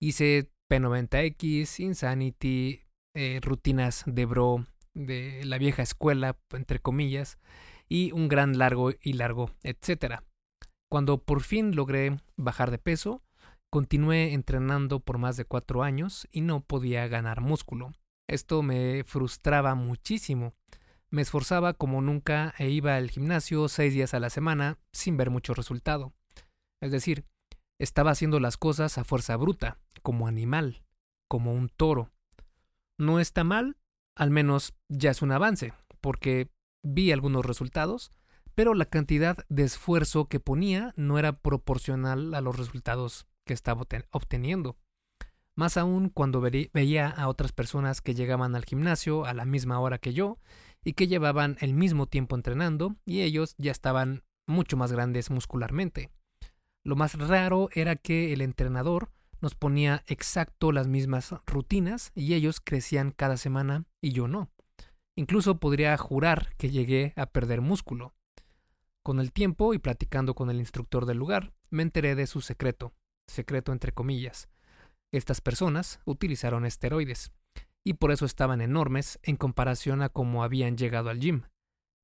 Hice 0.00 0.50
P90X, 0.70 1.80
Insanity, 1.80 2.80
eh, 3.14 3.40
rutinas 3.42 4.04
de 4.06 4.26
bro 4.26 4.66
de 4.94 5.44
la 5.44 5.58
vieja 5.58 5.82
escuela, 5.82 6.36
entre 6.50 6.80
comillas, 6.80 7.38
y 7.88 8.12
un 8.12 8.28
gran 8.28 8.58
largo 8.58 8.92
y 9.00 9.12
largo, 9.14 9.50
etc. 9.62 10.20
Cuando 10.90 11.18
por 11.18 11.42
fin 11.42 11.74
logré 11.74 12.18
bajar 12.36 12.70
de 12.70 12.78
peso, 12.78 13.22
continué 13.70 14.32
entrenando 14.32 15.00
por 15.00 15.18
más 15.18 15.36
de 15.36 15.44
cuatro 15.44 15.82
años 15.82 16.28
y 16.30 16.40
no 16.40 16.60
podía 16.60 17.06
ganar 17.08 17.40
músculo. 17.40 17.92
Esto 18.28 18.62
me 18.62 19.04
frustraba 19.04 19.74
muchísimo. 19.74 20.52
Me 21.14 21.22
esforzaba 21.22 21.74
como 21.74 22.02
nunca 22.02 22.54
e 22.58 22.70
iba 22.70 22.96
al 22.96 23.08
gimnasio 23.08 23.68
seis 23.68 23.94
días 23.94 24.14
a 24.14 24.18
la 24.18 24.30
semana 24.30 24.80
sin 24.90 25.16
ver 25.16 25.30
mucho 25.30 25.54
resultado. 25.54 26.12
Es 26.82 26.90
decir, 26.90 27.24
estaba 27.78 28.10
haciendo 28.10 28.40
las 28.40 28.56
cosas 28.56 28.98
a 28.98 29.04
fuerza 29.04 29.36
bruta, 29.36 29.78
como 30.02 30.26
animal, 30.26 30.82
como 31.28 31.54
un 31.54 31.68
toro. 31.68 32.10
No 32.98 33.20
está 33.20 33.44
mal, 33.44 33.76
al 34.16 34.30
menos 34.30 34.74
ya 34.88 35.12
es 35.12 35.22
un 35.22 35.30
avance, 35.30 35.72
porque 36.00 36.50
vi 36.82 37.12
algunos 37.12 37.46
resultados, 37.46 38.10
pero 38.56 38.74
la 38.74 38.86
cantidad 38.86 39.36
de 39.48 39.62
esfuerzo 39.62 40.24
que 40.24 40.40
ponía 40.40 40.94
no 40.96 41.20
era 41.20 41.38
proporcional 41.38 42.34
a 42.34 42.40
los 42.40 42.56
resultados 42.56 43.28
que 43.46 43.54
estaba 43.54 43.86
obteniendo. 44.10 44.78
Más 45.54 45.76
aún 45.76 46.08
cuando 46.08 46.40
veía 46.40 47.08
a 47.08 47.28
otras 47.28 47.52
personas 47.52 48.00
que 48.00 48.16
llegaban 48.16 48.56
al 48.56 48.64
gimnasio 48.64 49.26
a 49.26 49.32
la 49.32 49.44
misma 49.44 49.78
hora 49.78 49.98
que 49.98 50.12
yo 50.12 50.40
y 50.84 50.92
que 50.92 51.06
llevaban 51.06 51.56
el 51.60 51.74
mismo 51.74 52.06
tiempo 52.06 52.36
entrenando 52.36 52.96
y 53.04 53.22
ellos 53.22 53.54
ya 53.58 53.72
estaban 53.72 54.22
mucho 54.46 54.76
más 54.76 54.92
grandes 54.92 55.30
muscularmente. 55.30 56.10
Lo 56.84 56.96
más 56.96 57.14
raro 57.18 57.70
era 57.72 57.96
que 57.96 58.32
el 58.32 58.42
entrenador 58.42 59.10
nos 59.40 59.54
ponía 59.54 60.04
exacto 60.06 60.72
las 60.72 60.86
mismas 60.86 61.34
rutinas 61.46 62.12
y 62.14 62.34
ellos 62.34 62.60
crecían 62.60 63.10
cada 63.10 63.36
semana 63.36 63.86
y 64.00 64.12
yo 64.12 64.28
no. 64.28 64.50
Incluso 65.16 65.58
podría 65.58 65.96
jurar 65.96 66.54
que 66.56 66.70
llegué 66.70 67.12
a 67.16 67.26
perder 67.26 67.60
músculo. 67.60 68.14
Con 69.02 69.20
el 69.20 69.32
tiempo 69.32 69.74
y 69.74 69.78
platicando 69.78 70.34
con 70.34 70.50
el 70.50 70.58
instructor 70.58 71.06
del 71.06 71.18
lugar, 71.18 71.52
me 71.70 71.82
enteré 71.82 72.14
de 72.14 72.26
su 72.26 72.40
secreto, 72.40 72.94
secreto 73.26 73.72
entre 73.72 73.92
comillas, 73.92 74.48
estas 75.14 75.40
personas 75.40 76.00
utilizaron 76.06 76.66
esteroides, 76.66 77.30
y 77.84 77.94
por 77.94 78.10
eso 78.10 78.24
estaban 78.24 78.60
enormes 78.60 79.18
en 79.22 79.36
comparación 79.36 80.02
a 80.02 80.08
cómo 80.08 80.42
habían 80.42 80.76
llegado 80.76 81.10
al 81.10 81.20
gym. 81.20 81.42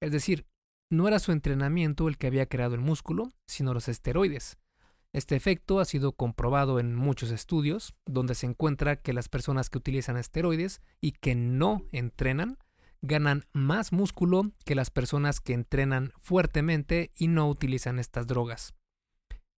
Es 0.03 0.13
decir, 0.13 0.47
no 0.91 1.09
era 1.09 1.19
su 1.19 1.33
entrenamiento 1.33 2.09
el 2.09 2.19
que 2.19 2.27
había 2.27 2.47
creado 2.47 2.75
el 2.75 2.81
músculo, 2.81 3.31
sino 3.47 3.73
los 3.73 3.89
esteroides. 3.89 4.59
Este 5.13 5.35
efecto 5.35 5.81
ha 5.81 5.85
sido 5.85 6.13
comprobado 6.13 6.79
en 6.79 6.95
muchos 6.95 7.31
estudios, 7.31 7.95
donde 8.07 8.35
se 8.35 8.47
encuentra 8.47 8.97
que 8.97 9.13
las 9.13 9.29
personas 9.29 9.69
que 9.69 9.79
utilizan 9.79 10.17
esteroides 10.17 10.83
y 11.01 11.13
que 11.13 11.35
no 11.35 11.85
entrenan 11.91 12.59
ganan 13.03 13.45
más 13.53 13.93
músculo 13.93 14.53
que 14.65 14.75
las 14.75 14.91
personas 14.91 15.41
que 15.41 15.55
entrenan 15.55 16.13
fuertemente 16.19 17.11
y 17.17 17.29
no 17.29 17.49
utilizan 17.49 17.99
estas 17.99 18.27
drogas. 18.27 18.75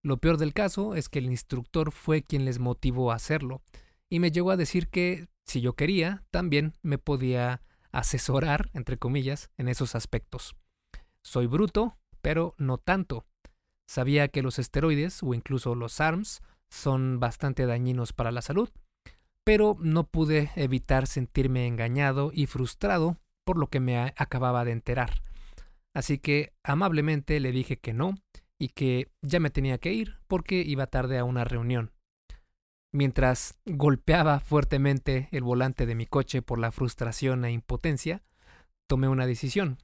Lo 0.01 0.17
peor 0.17 0.37
del 0.37 0.53
caso 0.53 0.95
es 0.95 1.07
que 1.07 1.19
el 1.19 1.25
instructor 1.25 1.91
fue 1.91 2.23
quien 2.23 2.45
les 2.45 2.59
motivó 2.59 3.11
a 3.11 3.15
hacerlo, 3.15 3.61
y 4.13 4.19
me 4.19 4.29
llegó 4.29 4.51
a 4.51 4.57
decir 4.57 4.89
que, 4.89 5.27
si 5.43 5.59
yo 5.59 5.73
quería, 5.73 6.23
también 6.29 6.73
me 6.83 6.99
podía 6.99 7.63
asesorar, 7.91 8.69
entre 8.73 8.99
comillas, 8.99 9.49
en 9.57 9.67
esos 9.67 9.95
aspectos. 9.95 10.55
Soy 11.23 11.47
bruto, 11.47 11.97
pero 12.21 12.53
no 12.59 12.77
tanto. 12.77 13.25
Sabía 13.87 14.27
que 14.27 14.43
los 14.43 14.59
esteroides 14.59 15.23
o 15.23 15.33
incluso 15.33 15.73
los 15.73 15.99
ARMS 15.99 16.43
son 16.69 17.19
bastante 17.19 17.65
dañinos 17.65 18.13
para 18.13 18.31
la 18.31 18.43
salud, 18.43 18.69
pero 19.43 19.77
no 19.79 20.03
pude 20.03 20.51
evitar 20.55 21.07
sentirme 21.07 21.65
engañado 21.65 22.29
y 22.31 22.45
frustrado 22.45 23.17
por 23.43 23.57
lo 23.57 23.65
que 23.65 23.79
me 23.79 23.97
acababa 23.97 24.63
de 24.63 24.73
enterar. 24.73 25.23
Así 25.95 26.19
que 26.19 26.53
amablemente 26.61 27.39
le 27.39 27.51
dije 27.51 27.79
que 27.79 27.93
no 27.93 28.13
y 28.59 28.67
que 28.67 29.09
ya 29.23 29.39
me 29.39 29.49
tenía 29.49 29.79
que 29.79 29.91
ir 29.91 30.19
porque 30.27 30.61
iba 30.61 30.85
tarde 30.85 31.17
a 31.17 31.23
una 31.23 31.45
reunión. 31.45 31.93
Mientras 32.93 33.57
golpeaba 33.65 34.39
fuertemente 34.39 35.27
el 35.31 35.41
volante 35.41 35.87
de 35.87 35.95
mi 35.95 36.05
coche 36.05 36.43
por 36.43 36.59
la 36.59 36.71
frustración 36.71 37.43
e 37.43 37.51
impotencia, 37.51 38.23
tomé 38.87 39.07
una 39.07 39.25
decisión. 39.25 39.79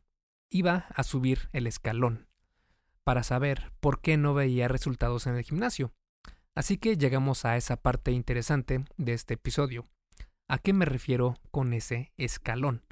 Iba 0.52 0.86
a 0.94 1.02
subir 1.04 1.50
el 1.52 1.66
escalón 1.66 2.28
para 3.04 3.24
saber 3.24 3.72
por 3.80 4.02
qué 4.02 4.18
no 4.18 4.36
veía 4.36 4.68
resultados 4.68 5.26
en 5.26 5.36
el 5.36 5.44
gimnasio. 5.44 5.92
Así 6.56 6.78
que 6.78 6.98
llegamos 6.98 7.46
a 7.46 7.58
esa 7.58 7.78
parte 7.78 8.12
interesante 8.12 8.86
de 8.98 9.14
este 9.14 9.34
episodio. 9.34 9.88
¿A 10.48 10.60
qué 10.60 10.74
me 10.74 10.86
refiero 10.86 11.36
con 11.50 11.74
ese 11.74 12.12
escalón? 12.18 12.84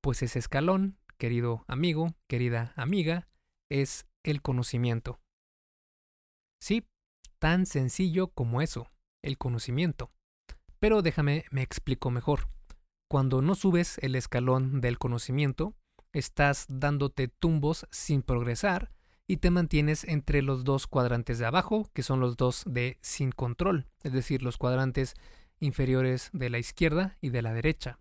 Pues 0.00 0.22
ese 0.22 0.38
escalón, 0.38 0.98
querido 1.16 1.64
amigo, 1.66 2.14
querida 2.28 2.72
amiga, 2.76 3.26
es 3.68 4.06
el 4.22 4.40
conocimiento. 4.40 5.18
Sí, 6.60 6.86
tan 7.40 7.66
sencillo 7.66 8.28
como 8.28 8.62
eso, 8.62 8.88
el 9.22 9.38
conocimiento. 9.38 10.10
Pero 10.78 11.02
déjame 11.02 11.44
me 11.50 11.62
explico 11.62 12.10
mejor. 12.10 12.48
Cuando 13.08 13.42
no 13.42 13.54
subes 13.54 13.98
el 13.98 14.14
escalón 14.14 14.80
del 14.80 14.98
conocimiento, 14.98 15.74
estás 16.12 16.66
dándote 16.68 17.28
tumbos 17.28 17.86
sin 17.90 18.22
progresar 18.22 18.92
y 19.26 19.38
te 19.38 19.50
mantienes 19.50 20.04
entre 20.04 20.42
los 20.42 20.64
dos 20.64 20.86
cuadrantes 20.86 21.38
de 21.38 21.46
abajo, 21.46 21.90
que 21.92 22.02
son 22.02 22.20
los 22.20 22.36
dos 22.36 22.64
de 22.66 22.98
sin 23.02 23.30
control, 23.30 23.86
es 24.02 24.12
decir, 24.12 24.42
los 24.42 24.56
cuadrantes 24.56 25.14
inferiores 25.60 26.30
de 26.32 26.50
la 26.50 26.58
izquierda 26.58 27.18
y 27.20 27.30
de 27.30 27.42
la 27.42 27.52
derecha. 27.52 27.98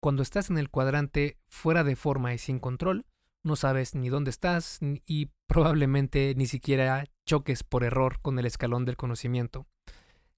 Cuando 0.00 0.22
estás 0.22 0.50
en 0.50 0.58
el 0.58 0.70
cuadrante 0.70 1.38
fuera 1.48 1.82
de 1.82 1.96
forma 1.96 2.32
y 2.34 2.38
sin 2.38 2.60
control, 2.60 3.06
no 3.42 3.56
sabes 3.56 3.94
ni 3.94 4.08
dónde 4.08 4.30
estás 4.30 4.78
y 5.06 5.30
probablemente 5.46 6.34
ni 6.36 6.46
siquiera 6.46 7.04
choques 7.26 7.64
por 7.64 7.82
error 7.82 8.20
con 8.20 8.38
el 8.38 8.46
escalón 8.46 8.84
del 8.84 8.96
conocimiento. 8.96 9.66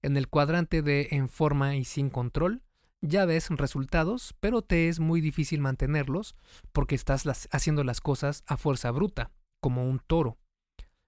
En 0.03 0.17
el 0.17 0.27
cuadrante 0.27 0.81
de 0.81 1.09
en 1.11 1.29
forma 1.29 1.75
y 1.75 1.83
sin 1.83 2.09
control, 2.09 2.63
ya 3.01 3.25
ves 3.25 3.49
resultados, 3.49 4.35
pero 4.39 4.61
te 4.61 4.87
es 4.87 4.99
muy 4.99 5.21
difícil 5.21 5.59
mantenerlos 5.59 6.35
porque 6.71 6.95
estás 6.95 7.47
haciendo 7.51 7.83
las 7.83 8.01
cosas 8.01 8.43
a 8.47 8.57
fuerza 8.57 8.91
bruta, 8.91 9.31
como 9.59 9.87
un 9.87 9.99
toro. 9.99 10.37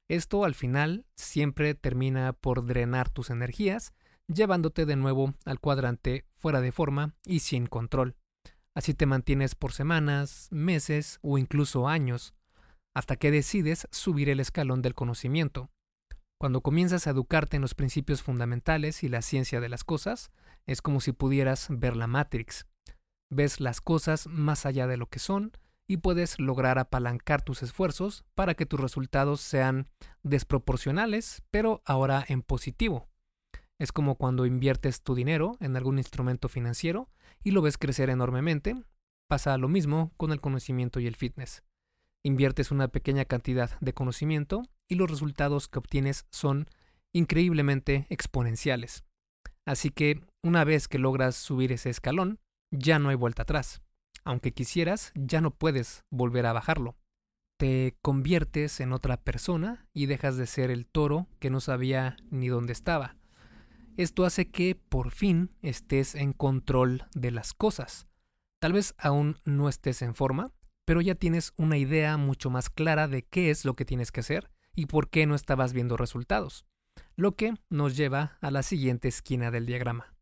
Esto 0.09 0.43
al 0.43 0.55
final 0.55 1.05
siempre 1.15 1.75
termina 1.75 2.33
por 2.33 2.65
drenar 2.65 3.09
tus 3.09 3.29
energías, 3.29 3.93
llevándote 4.27 4.85
de 4.85 4.95
nuevo 4.95 5.33
al 5.45 5.59
cuadrante 5.59 6.25
fuera 6.35 6.61
de 6.61 6.71
forma 6.71 7.15
y 7.25 7.39
sin 7.39 7.67
control. 7.67 8.15
Así 8.75 8.93
te 8.93 9.05
mantienes 9.05 9.55
por 9.55 9.71
semanas, 9.71 10.47
meses 10.51 11.19
o 11.21 11.37
incluso 11.37 11.87
años, 11.87 12.33
hasta 12.93 13.15
que 13.15 13.31
decides 13.31 13.87
subir 13.91 14.29
el 14.29 14.39
escalón 14.39 14.81
del 14.81 14.95
conocimiento. 14.95 15.69
Cuando 16.43 16.59
comienzas 16.59 17.07
a 17.07 17.11
educarte 17.11 17.55
en 17.55 17.61
los 17.61 17.73
principios 17.73 18.21
fundamentales 18.21 19.03
y 19.03 19.07
la 19.07 19.21
ciencia 19.21 19.61
de 19.61 19.69
las 19.69 19.85
cosas, 19.85 20.29
es 20.67 20.81
como 20.81 20.99
si 20.99 21.13
pudieras 21.13 21.67
ver 21.69 21.95
la 21.95 22.05
Matrix. 22.05 22.67
Ves 23.29 23.61
las 23.61 23.79
cosas 23.79 24.27
más 24.27 24.65
allá 24.65 24.85
de 24.85 24.97
lo 24.97 25.07
que 25.07 25.19
son 25.19 25.53
y 25.87 25.95
puedes 25.95 26.37
lograr 26.41 26.79
apalancar 26.79 27.43
tus 27.43 27.63
esfuerzos 27.63 28.25
para 28.35 28.55
que 28.55 28.65
tus 28.65 28.77
resultados 28.77 29.39
sean 29.39 29.87
desproporcionales, 30.21 31.43
pero 31.49 31.81
ahora 31.85 32.25
en 32.27 32.41
positivo. 32.41 33.07
Es 33.79 33.93
como 33.93 34.15
cuando 34.15 34.45
inviertes 34.45 35.01
tu 35.01 35.15
dinero 35.15 35.55
en 35.61 35.77
algún 35.77 35.97
instrumento 35.97 36.49
financiero 36.49 37.09
y 37.41 37.51
lo 37.51 37.61
ves 37.61 37.77
crecer 37.77 38.09
enormemente. 38.09 38.75
Pasa 39.29 39.57
lo 39.57 39.69
mismo 39.69 40.11
con 40.17 40.33
el 40.33 40.41
conocimiento 40.41 40.99
y 40.99 41.07
el 41.07 41.15
fitness. 41.15 41.63
Inviertes 42.21 42.69
una 42.69 42.89
pequeña 42.89 43.23
cantidad 43.23 43.79
de 43.79 43.93
conocimiento 43.93 44.63
y 44.89 44.95
los 44.95 45.09
resultados 45.09 45.67
que 45.67 45.79
obtienes 45.79 46.25
son 46.29 46.67
increíblemente 47.13 48.07
exponenciales. 48.09 49.03
Así 49.65 49.91
que 49.91 50.21
una 50.43 50.63
vez 50.63 50.87
que 50.87 50.99
logras 50.99 51.35
subir 51.35 51.71
ese 51.71 51.89
escalón, 51.89 52.39
ya 52.71 52.99
no 52.99 53.09
hay 53.09 53.15
vuelta 53.15 53.43
atrás. 53.43 53.81
Aunque 54.25 54.51
quisieras, 54.51 55.11
ya 55.15 55.41
no 55.41 55.51
puedes 55.51 56.03
volver 56.09 56.45
a 56.45 56.53
bajarlo. 56.53 56.97
Te 57.57 57.95
conviertes 58.01 58.79
en 58.79 58.93
otra 58.93 59.17
persona 59.17 59.87
y 59.93 60.07
dejas 60.07 60.37
de 60.37 60.47
ser 60.47 60.71
el 60.71 60.85
toro 60.85 61.27
que 61.39 61.49
no 61.49 61.61
sabía 61.61 62.17
ni 62.29 62.47
dónde 62.47 62.73
estaba. 62.73 63.15
Esto 63.95 64.25
hace 64.25 64.49
que 64.49 64.75
por 64.75 65.11
fin 65.11 65.51
estés 65.61 66.15
en 66.15 66.33
control 66.33 67.05
de 67.13 67.31
las 67.31 67.53
cosas. 67.53 68.07
Tal 68.59 68.73
vez 68.73 68.95
aún 68.97 69.37
no 69.45 69.69
estés 69.69 70.01
en 70.01 70.15
forma, 70.15 70.51
pero 70.85 70.99
ya 70.99 71.15
tienes 71.15 71.53
una 71.57 71.77
idea 71.77 72.17
mucho 72.17 72.49
más 72.49 72.69
clara 72.69 73.07
de 73.07 73.21
qué 73.23 73.49
es 73.49 73.65
lo 73.65 73.75
que 73.75 73.85
tienes 73.85 74.11
que 74.11 74.21
hacer 74.21 74.52
y 74.75 74.87
por 74.87 75.09
qué 75.09 75.25
no 75.25 75.35
estabas 75.35 75.73
viendo 75.73 75.97
resultados. 75.97 76.65
Lo 77.15 77.33
que 77.33 77.53
nos 77.69 77.95
lleva 77.95 78.37
a 78.41 78.51
la 78.51 78.63
siguiente 78.63 79.07
esquina 79.07 79.51
del 79.51 79.65
diagrama. 79.65 80.13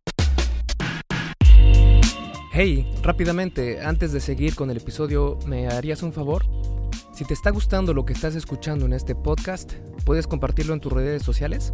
Hey, 2.53 2.85
rápidamente, 3.01 3.81
antes 3.81 4.11
de 4.11 4.19
seguir 4.19 4.55
con 4.55 4.69
el 4.69 4.77
episodio, 4.77 5.39
¿me 5.47 5.67
harías 5.67 6.03
un 6.03 6.11
favor? 6.11 6.43
Si 7.13 7.23
te 7.23 7.33
está 7.33 7.49
gustando 7.49 7.93
lo 7.93 8.03
que 8.03 8.11
estás 8.11 8.35
escuchando 8.35 8.85
en 8.85 8.93
este 8.93 9.15
podcast, 9.15 9.73
puedes 10.05 10.27
compartirlo 10.27 10.73
en 10.73 10.81
tus 10.81 10.91
redes 10.91 11.23
sociales. 11.23 11.71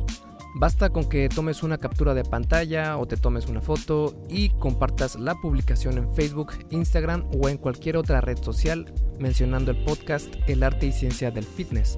Basta 0.60 0.90
con 0.90 1.10
que 1.10 1.30
tomes 1.30 1.64
una 1.64 1.78
captura 1.78 2.14
de 2.14 2.24
pantalla 2.24 2.98
o 2.98 3.08
te 3.08 3.18
tomes 3.18 3.48
una 3.48 3.62
foto 3.62 4.24
y 4.30 4.50
compartas 4.50 5.16
la 5.16 5.36
publicación 5.36 5.98
en 5.98 6.14
Facebook, 6.16 6.54
Instagram 6.70 7.28
o 7.42 7.50
en 7.50 7.58
cualquier 7.58 7.98
otra 7.98 8.22
red 8.22 8.38
social 8.42 8.94
mencionando 9.20 9.72
el 9.72 9.84
podcast 9.84 10.28
El 10.48 10.64
arte 10.64 10.88
y 10.88 10.92
ciencia 10.92 11.32
del 11.32 11.44
fitness. 11.44 11.98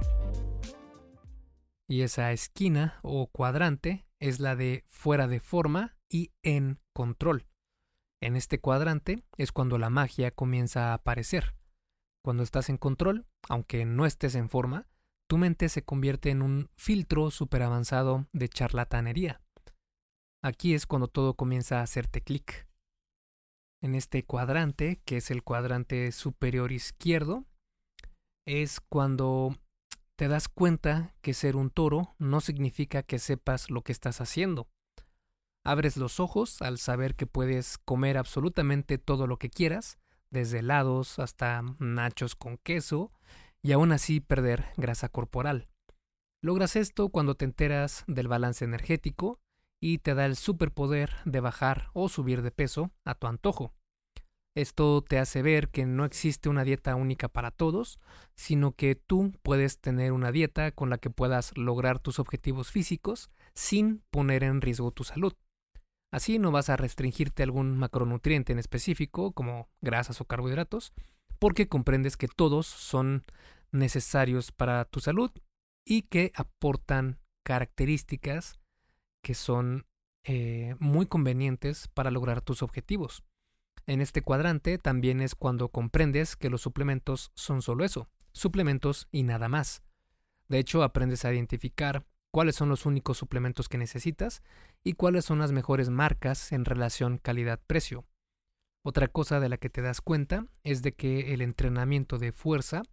Y 1.91 2.03
esa 2.03 2.31
esquina 2.31 3.01
o 3.01 3.27
cuadrante 3.27 4.05
es 4.21 4.39
la 4.39 4.55
de 4.55 4.85
fuera 4.87 5.27
de 5.27 5.41
forma 5.41 5.97
y 6.09 6.31
en 6.41 6.79
control. 6.95 7.49
En 8.23 8.37
este 8.37 8.61
cuadrante 8.61 9.25
es 9.35 9.51
cuando 9.51 9.77
la 9.77 9.89
magia 9.89 10.31
comienza 10.31 10.91
a 10.91 10.93
aparecer. 10.93 11.53
Cuando 12.23 12.43
estás 12.43 12.69
en 12.69 12.77
control, 12.77 13.27
aunque 13.49 13.83
no 13.83 14.05
estés 14.05 14.35
en 14.35 14.47
forma, 14.47 14.87
tu 15.29 15.37
mente 15.37 15.67
se 15.67 15.83
convierte 15.83 16.29
en 16.29 16.41
un 16.43 16.69
filtro 16.77 17.29
súper 17.29 17.61
avanzado 17.61 18.25
de 18.31 18.47
charlatanería. 18.47 19.41
Aquí 20.41 20.73
es 20.73 20.85
cuando 20.85 21.09
todo 21.09 21.33
comienza 21.33 21.81
a 21.81 21.83
hacerte 21.83 22.21
clic. 22.21 22.69
En 23.83 23.95
este 23.95 24.23
cuadrante, 24.23 25.01
que 25.03 25.17
es 25.17 25.29
el 25.29 25.43
cuadrante 25.43 26.13
superior 26.13 26.71
izquierdo, 26.71 27.43
es 28.47 28.79
cuando 28.79 29.57
te 30.21 30.27
das 30.27 30.49
cuenta 30.49 31.15
que 31.23 31.33
ser 31.33 31.55
un 31.55 31.71
toro 31.71 32.13
no 32.19 32.41
significa 32.41 33.01
que 33.01 33.17
sepas 33.17 33.71
lo 33.71 33.81
que 33.81 33.91
estás 33.91 34.21
haciendo. 34.21 34.67
Abres 35.65 35.97
los 35.97 36.19
ojos 36.19 36.61
al 36.61 36.77
saber 36.77 37.15
que 37.15 37.25
puedes 37.25 37.79
comer 37.79 38.19
absolutamente 38.19 38.99
todo 38.99 39.25
lo 39.25 39.37
que 39.37 39.49
quieras, 39.49 39.97
desde 40.29 40.59
helados 40.59 41.17
hasta 41.17 41.63
nachos 41.79 42.35
con 42.35 42.59
queso, 42.59 43.11
y 43.63 43.71
aún 43.71 43.91
así 43.91 44.19
perder 44.19 44.67
grasa 44.77 45.09
corporal. 45.09 45.69
Logras 46.43 46.75
esto 46.75 47.09
cuando 47.09 47.33
te 47.33 47.45
enteras 47.45 48.03
del 48.05 48.27
balance 48.27 48.63
energético 48.63 49.39
y 49.79 49.97
te 49.97 50.13
da 50.13 50.27
el 50.27 50.35
superpoder 50.35 51.15
de 51.25 51.39
bajar 51.39 51.89
o 51.93 52.09
subir 52.09 52.43
de 52.43 52.51
peso 52.51 52.91
a 53.05 53.15
tu 53.15 53.25
antojo. 53.25 53.73
Esto 54.53 55.01
te 55.01 55.17
hace 55.17 55.41
ver 55.41 55.69
que 55.69 55.85
no 55.85 56.03
existe 56.03 56.49
una 56.49 56.65
dieta 56.65 56.95
única 56.95 57.29
para 57.29 57.51
todos, 57.51 57.99
sino 58.35 58.73
que 58.73 58.95
tú 58.95 59.31
puedes 59.43 59.79
tener 59.79 60.11
una 60.11 60.31
dieta 60.31 60.71
con 60.71 60.89
la 60.89 60.97
que 60.97 61.09
puedas 61.09 61.57
lograr 61.57 61.99
tus 61.99 62.19
objetivos 62.19 62.69
físicos 62.69 63.31
sin 63.53 64.03
poner 64.11 64.43
en 64.43 64.59
riesgo 64.59 64.91
tu 64.91 65.05
salud. 65.05 65.33
Así 66.13 66.37
no 66.37 66.51
vas 66.51 66.69
a 66.69 66.75
restringirte 66.75 67.43
algún 67.43 67.77
macronutriente 67.77 68.51
en 68.51 68.59
específico, 68.59 69.31
como 69.31 69.69
grasas 69.81 70.19
o 70.19 70.25
carbohidratos, 70.25 70.91
porque 71.39 71.69
comprendes 71.69 72.17
que 72.17 72.27
todos 72.27 72.67
son 72.67 73.23
necesarios 73.71 74.51
para 74.51 74.83
tu 74.83 74.99
salud 74.99 75.31
y 75.85 76.03
que 76.03 76.33
aportan 76.35 77.19
características 77.45 78.59
que 79.23 79.33
son 79.33 79.87
eh, 80.25 80.75
muy 80.79 81.05
convenientes 81.05 81.87
para 81.87 82.11
lograr 82.11 82.41
tus 82.41 82.61
objetivos. 82.61 83.23
En 83.91 83.99
este 83.99 84.21
cuadrante 84.21 84.77
también 84.77 85.19
es 85.19 85.35
cuando 85.35 85.67
comprendes 85.67 86.37
que 86.37 86.49
los 86.49 86.61
suplementos 86.61 87.29
son 87.35 87.61
solo 87.61 87.83
eso, 87.83 88.07
suplementos 88.31 89.09
y 89.11 89.23
nada 89.23 89.49
más. 89.49 89.83
De 90.47 90.59
hecho, 90.59 90.83
aprendes 90.83 91.25
a 91.25 91.33
identificar 91.33 92.05
cuáles 92.31 92.55
son 92.55 92.69
los 92.69 92.85
únicos 92.85 93.17
suplementos 93.17 93.67
que 93.67 93.77
necesitas 93.77 94.43
y 94.81 94.93
cuáles 94.93 95.25
son 95.25 95.39
las 95.39 95.51
mejores 95.51 95.89
marcas 95.89 96.53
en 96.53 96.63
relación 96.63 97.17
calidad-precio. 97.17 98.05
Otra 98.81 99.09
cosa 99.09 99.41
de 99.41 99.49
la 99.49 99.57
que 99.57 99.69
te 99.69 99.81
das 99.81 99.99
cuenta 99.99 100.45
es 100.63 100.83
de 100.83 100.93
que 100.93 101.33
el 101.33 101.41
entrenamiento 101.41 102.17
de 102.17 102.31
fuerza 102.31 102.83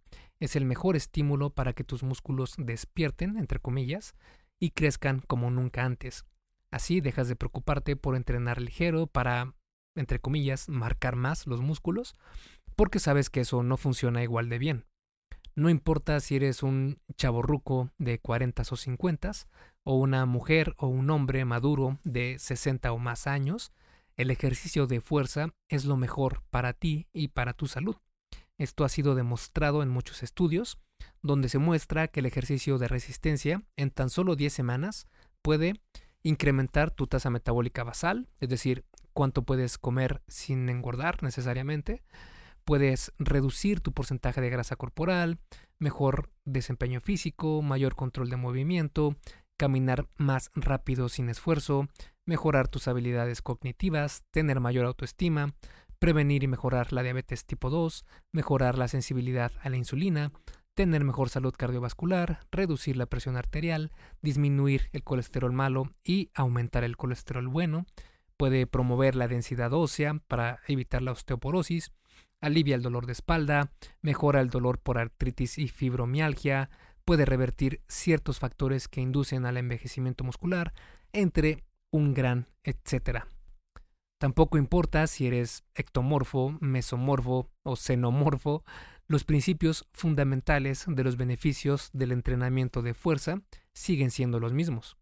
es 0.41 0.57
el 0.57 0.65
mejor 0.65 0.97
estímulo 0.97 1.51
para 1.51 1.71
que 1.71 1.85
tus 1.85 2.03
músculos 2.03 2.55
despierten, 2.57 3.37
entre 3.37 3.59
comillas, 3.59 4.15
y 4.59 4.71
crezcan 4.71 5.21
como 5.21 5.49
nunca 5.49 5.85
antes. 5.85 6.25
Así 6.71 6.99
dejas 6.99 7.29
de 7.29 7.37
preocuparte 7.37 7.95
por 7.95 8.17
entrenar 8.17 8.61
ligero 8.61 9.07
para, 9.07 9.55
entre 9.95 10.19
comillas, 10.19 10.69
marcar 10.69 11.15
más 11.15 11.47
los 11.47 11.61
músculos, 11.61 12.15
porque 12.75 12.99
sabes 12.99 13.29
que 13.29 13.41
eso 13.41 13.63
no 13.63 13.77
funciona 13.77 14.23
igual 14.23 14.49
de 14.49 14.57
bien. 14.57 14.85
No 15.55 15.69
importa 15.69 16.19
si 16.21 16.37
eres 16.37 16.63
un 16.63 16.99
chaborruco 17.17 17.91
de 17.97 18.19
40 18.19 18.63
o 18.69 18.75
50 18.77 19.31
o 19.83 19.95
una 19.95 20.25
mujer 20.25 20.73
o 20.77 20.87
un 20.87 21.09
hombre 21.09 21.43
maduro 21.43 21.99
de 22.03 22.37
60 22.39 22.91
o 22.93 22.97
más 22.97 23.27
años, 23.27 23.73
el 24.15 24.31
ejercicio 24.31 24.87
de 24.87 25.01
fuerza 25.01 25.49
es 25.67 25.85
lo 25.85 25.97
mejor 25.97 26.43
para 26.49 26.73
ti 26.73 27.07
y 27.11 27.29
para 27.29 27.53
tu 27.53 27.67
salud. 27.67 27.97
Esto 28.57 28.83
ha 28.83 28.89
sido 28.89 29.15
demostrado 29.15 29.81
en 29.83 29.89
muchos 29.89 30.23
estudios, 30.23 30.77
donde 31.21 31.49
se 31.49 31.57
muestra 31.57 32.09
que 32.09 32.19
el 32.19 32.25
ejercicio 32.25 32.77
de 32.77 32.87
resistencia 32.87 33.63
en 33.77 33.91
tan 33.91 34.09
solo 34.09 34.35
10 34.35 34.51
semanas 34.51 35.07
puede 35.41 35.81
incrementar 36.23 36.91
tu 36.91 37.07
tasa 37.07 37.29
metabólica 37.29 37.83
basal, 37.83 38.27
es 38.39 38.49
decir, 38.49 38.83
cuánto 39.19 39.43
puedes 39.43 39.77
comer 39.77 40.21
sin 40.29 40.69
engordar 40.69 41.23
necesariamente, 41.23 42.03
puedes 42.63 43.11
reducir 43.19 43.81
tu 43.81 43.91
porcentaje 43.91 44.39
de 44.39 44.49
grasa 44.49 44.77
corporal, 44.77 45.39
mejor 45.77 46.31
desempeño 46.45 47.01
físico, 47.01 47.61
mayor 47.61 47.95
control 47.95 48.29
de 48.29 48.37
movimiento, 48.37 49.17
caminar 49.57 50.07
más 50.15 50.51
rápido 50.55 51.09
sin 51.09 51.27
esfuerzo, 51.27 51.89
mejorar 52.25 52.69
tus 52.69 52.87
habilidades 52.87 53.41
cognitivas, 53.41 54.23
tener 54.31 54.61
mayor 54.61 54.85
autoestima, 54.85 55.53
prevenir 55.99 56.43
y 56.43 56.47
mejorar 56.47 56.93
la 56.93 57.03
diabetes 57.03 57.45
tipo 57.45 57.69
2, 57.69 58.05
mejorar 58.31 58.77
la 58.77 58.87
sensibilidad 58.87 59.51
a 59.61 59.67
la 59.67 59.75
insulina, 59.75 60.31
tener 60.75 61.03
mejor 61.03 61.27
salud 61.27 61.53
cardiovascular, 61.57 62.39
reducir 62.53 62.95
la 62.95 63.07
presión 63.07 63.35
arterial, 63.35 63.91
disminuir 64.21 64.87
el 64.93 65.03
colesterol 65.03 65.51
malo 65.51 65.91
y 66.05 66.31
aumentar 66.35 66.85
el 66.85 66.95
colesterol 66.95 67.49
bueno, 67.49 67.85
puede 68.39 68.67
promover 68.67 69.17
la 69.17 69.27
densidad 69.27 69.73
ósea 69.73 70.21
para 70.29 70.61
evitar 70.69 71.01
la 71.01 71.11
osteoporosis, 71.11 71.91
alivia 72.39 72.75
el 72.75 72.81
dolor 72.81 73.05
de 73.05 73.11
espalda, 73.11 73.73
mejora 74.01 74.39
el 74.39 74.49
dolor 74.49 74.79
por 74.79 74.97
artritis 74.97 75.57
y 75.57 75.67
fibromialgia, 75.67 76.69
puede 77.03 77.25
revertir 77.25 77.81
ciertos 77.89 78.39
factores 78.39 78.87
que 78.87 79.01
inducen 79.01 79.45
al 79.45 79.57
envejecimiento 79.57 80.23
muscular, 80.23 80.73
entre 81.11 81.65
un 81.91 82.13
gran 82.13 82.47
etcétera. 82.63 83.27
Tampoco 84.21 84.57
importa 84.57 85.05
si 85.07 85.27
eres 85.27 85.65
ectomorfo, 85.75 86.57
mesomorfo 86.61 87.51
o 87.63 87.75
xenomorfo, 87.75 88.63
los 89.09 89.25
principios 89.25 89.85
fundamentales 89.91 90.85
de 90.87 91.03
los 91.03 91.17
beneficios 91.17 91.89
del 91.91 92.13
entrenamiento 92.13 92.81
de 92.81 92.93
fuerza 92.93 93.41
siguen 93.73 94.11
siendo 94.11 94.39
los 94.39 94.53
mismos. 94.53 94.95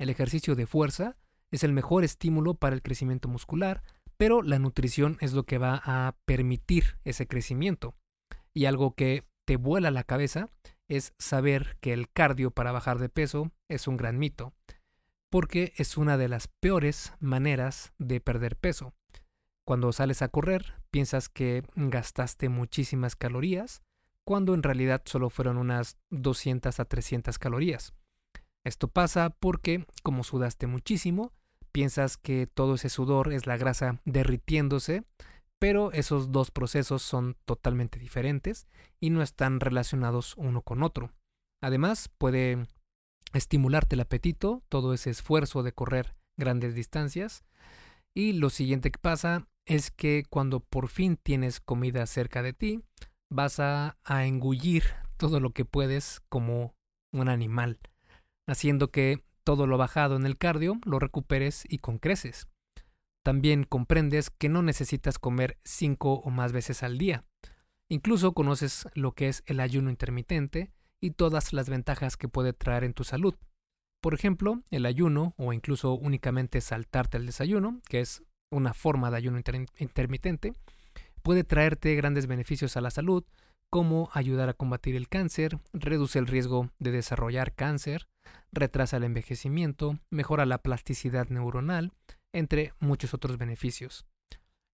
El 0.00 0.10
ejercicio 0.10 0.56
de 0.56 0.66
fuerza 0.66 1.16
es 1.50 1.64
el 1.64 1.72
mejor 1.72 2.04
estímulo 2.04 2.54
para 2.54 2.74
el 2.74 2.82
crecimiento 2.82 3.28
muscular, 3.28 3.82
pero 4.16 4.42
la 4.42 4.58
nutrición 4.58 5.18
es 5.20 5.32
lo 5.32 5.44
que 5.44 5.58
va 5.58 5.80
a 5.84 6.16
permitir 6.24 6.98
ese 7.04 7.26
crecimiento. 7.26 7.94
Y 8.54 8.64
algo 8.64 8.94
que 8.94 9.24
te 9.44 9.56
vuela 9.56 9.90
la 9.90 10.04
cabeza 10.04 10.50
es 10.88 11.12
saber 11.18 11.76
que 11.80 11.92
el 11.92 12.10
cardio 12.10 12.50
para 12.50 12.72
bajar 12.72 12.98
de 12.98 13.08
peso 13.08 13.52
es 13.68 13.86
un 13.86 13.96
gran 13.96 14.18
mito 14.18 14.54
porque 15.30 15.74
es 15.76 15.96
una 15.96 16.16
de 16.16 16.28
las 16.28 16.48
peores 16.48 17.12
maneras 17.20 17.92
de 17.98 18.20
perder 18.20 18.56
peso. 18.56 18.94
Cuando 19.66 19.92
sales 19.92 20.22
a 20.22 20.28
correr, 20.28 20.80
piensas 20.90 21.28
que 21.28 21.62
gastaste 21.74 22.48
muchísimas 22.48 23.16
calorías, 23.16 23.82
cuando 24.24 24.54
en 24.54 24.62
realidad 24.62 25.02
solo 25.04 25.28
fueron 25.28 25.56
unas 25.56 25.98
200 26.10 26.78
a 26.78 26.84
300 26.84 27.38
calorías. 27.38 27.92
Esto 28.66 28.88
pasa 28.88 29.30
porque, 29.30 29.86
como 30.02 30.24
sudaste 30.24 30.66
muchísimo, 30.66 31.32
piensas 31.70 32.16
que 32.16 32.48
todo 32.48 32.74
ese 32.74 32.88
sudor 32.88 33.32
es 33.32 33.46
la 33.46 33.56
grasa 33.56 34.00
derritiéndose, 34.04 35.04
pero 35.60 35.92
esos 35.92 36.32
dos 36.32 36.50
procesos 36.50 37.02
son 37.02 37.36
totalmente 37.44 38.00
diferentes 38.00 38.66
y 38.98 39.10
no 39.10 39.22
están 39.22 39.60
relacionados 39.60 40.34
uno 40.36 40.62
con 40.62 40.82
otro. 40.82 41.12
Además, 41.62 42.10
puede 42.18 42.66
estimularte 43.34 43.94
el 43.94 44.00
apetito, 44.00 44.64
todo 44.68 44.94
ese 44.94 45.10
esfuerzo 45.10 45.62
de 45.62 45.70
correr 45.70 46.16
grandes 46.36 46.74
distancias. 46.74 47.44
Y 48.14 48.32
lo 48.32 48.50
siguiente 48.50 48.90
que 48.90 48.98
pasa 48.98 49.46
es 49.64 49.92
que 49.92 50.24
cuando 50.28 50.58
por 50.58 50.88
fin 50.88 51.16
tienes 51.16 51.60
comida 51.60 52.04
cerca 52.06 52.42
de 52.42 52.52
ti, 52.52 52.82
vas 53.30 53.60
a, 53.60 53.96
engullir 54.08 54.82
todo 55.18 55.38
lo 55.38 55.50
que 55.50 55.64
puedes 55.64 56.20
como 56.28 56.74
un 57.12 57.28
animal, 57.28 57.78
haciendo 58.46 58.90
que 58.90 59.24
todo 59.44 59.66
lo 59.66 59.78
bajado 59.78 60.16
en 60.16 60.26
el 60.26 60.38
cardio 60.38 60.78
lo 60.84 60.98
recuperes 60.98 61.64
y 61.68 61.78
con 61.78 61.98
creces. 61.98 62.48
También 63.24 63.64
comprendes 63.64 64.30
que 64.30 64.48
no 64.48 64.62
necesitas 64.62 65.18
comer 65.18 65.58
cinco 65.64 66.14
o 66.14 66.30
más 66.30 66.52
veces 66.52 66.82
al 66.82 66.98
día. 66.98 67.24
Incluso 67.88 68.32
conoces 68.32 68.88
lo 68.94 69.12
que 69.12 69.28
es 69.28 69.42
el 69.46 69.60
ayuno 69.60 69.90
intermitente 69.90 70.72
y 71.00 71.10
todas 71.10 71.52
las 71.52 71.68
ventajas 71.68 72.16
que 72.16 72.28
puede 72.28 72.52
traer 72.52 72.84
en 72.84 72.94
tu 72.94 73.04
salud. 73.04 73.34
Por 74.00 74.14
ejemplo, 74.14 74.62
el 74.70 74.86
ayuno 74.86 75.34
o 75.36 75.52
incluso 75.52 75.94
únicamente 75.94 76.60
saltarte 76.60 77.16
el 77.16 77.26
desayuno, 77.26 77.80
que 77.88 78.00
es 78.00 78.22
una 78.50 78.74
forma 78.74 79.10
de 79.10 79.16
ayuno 79.16 79.40
intermitente, 79.78 80.54
puede 81.22 81.44
traerte 81.44 81.94
grandes 81.96 82.26
beneficios 82.26 82.76
a 82.76 82.80
la 82.80 82.90
salud, 82.90 83.24
como 83.70 84.08
ayudar 84.12 84.48
a 84.48 84.54
combatir 84.54 84.94
el 84.94 85.08
cáncer, 85.08 85.58
reduce 85.72 86.18
el 86.18 86.28
riesgo 86.28 86.70
de 86.78 86.92
desarrollar 86.92 87.54
cáncer, 87.54 88.06
retrasa 88.52 88.96
el 88.96 89.04
envejecimiento, 89.04 89.98
mejora 90.10 90.46
la 90.46 90.58
plasticidad 90.58 91.28
neuronal, 91.28 91.92
entre 92.32 92.72
muchos 92.80 93.14
otros 93.14 93.38
beneficios. 93.38 94.06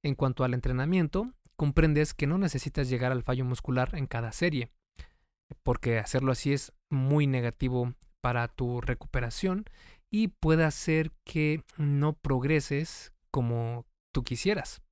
En 0.03 0.15
cuanto 0.15 0.45
al 0.45 0.55
entrenamiento, 0.55 1.33
comprendes 1.57 2.15
que 2.15 2.27
no 2.27 2.39
necesitas 2.39 2.89
llegar 2.89 3.13
al 3.13 3.23
fallo 3.23 3.45
muscular 3.45 3.91
en 3.95 4.07
cada 4.07 4.33
serie, 4.33 4.71
porque 5.63 5.99
hacerlo 5.99 6.33
así 6.33 6.53
es 6.53 6.73
muy 6.91 7.27
negativo 7.27 7.95
para 8.21 8.49
tu 8.49 8.81
recuperación 8.81 9.65
y 10.11 10.29
puede 10.29 10.65
hacer 10.65 11.13
que 11.25 11.63
no 11.77 12.15
progreses 12.15 13.13
como 13.31 13.87
tú 14.13 14.25
quisieras. 14.25 14.83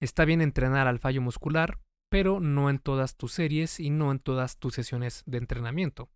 Está 0.00 0.24
bien 0.24 0.40
entrenar 0.40 0.86
al 0.86 0.98
fallo 0.98 1.20
muscular, 1.20 1.80
pero 2.10 2.40
no 2.40 2.70
en 2.70 2.78
todas 2.78 3.16
tus 3.16 3.32
series 3.32 3.80
y 3.80 3.90
no 3.90 4.12
en 4.12 4.20
todas 4.20 4.58
tus 4.58 4.74
sesiones 4.74 5.22
de 5.26 5.38
entrenamiento. 5.38 6.08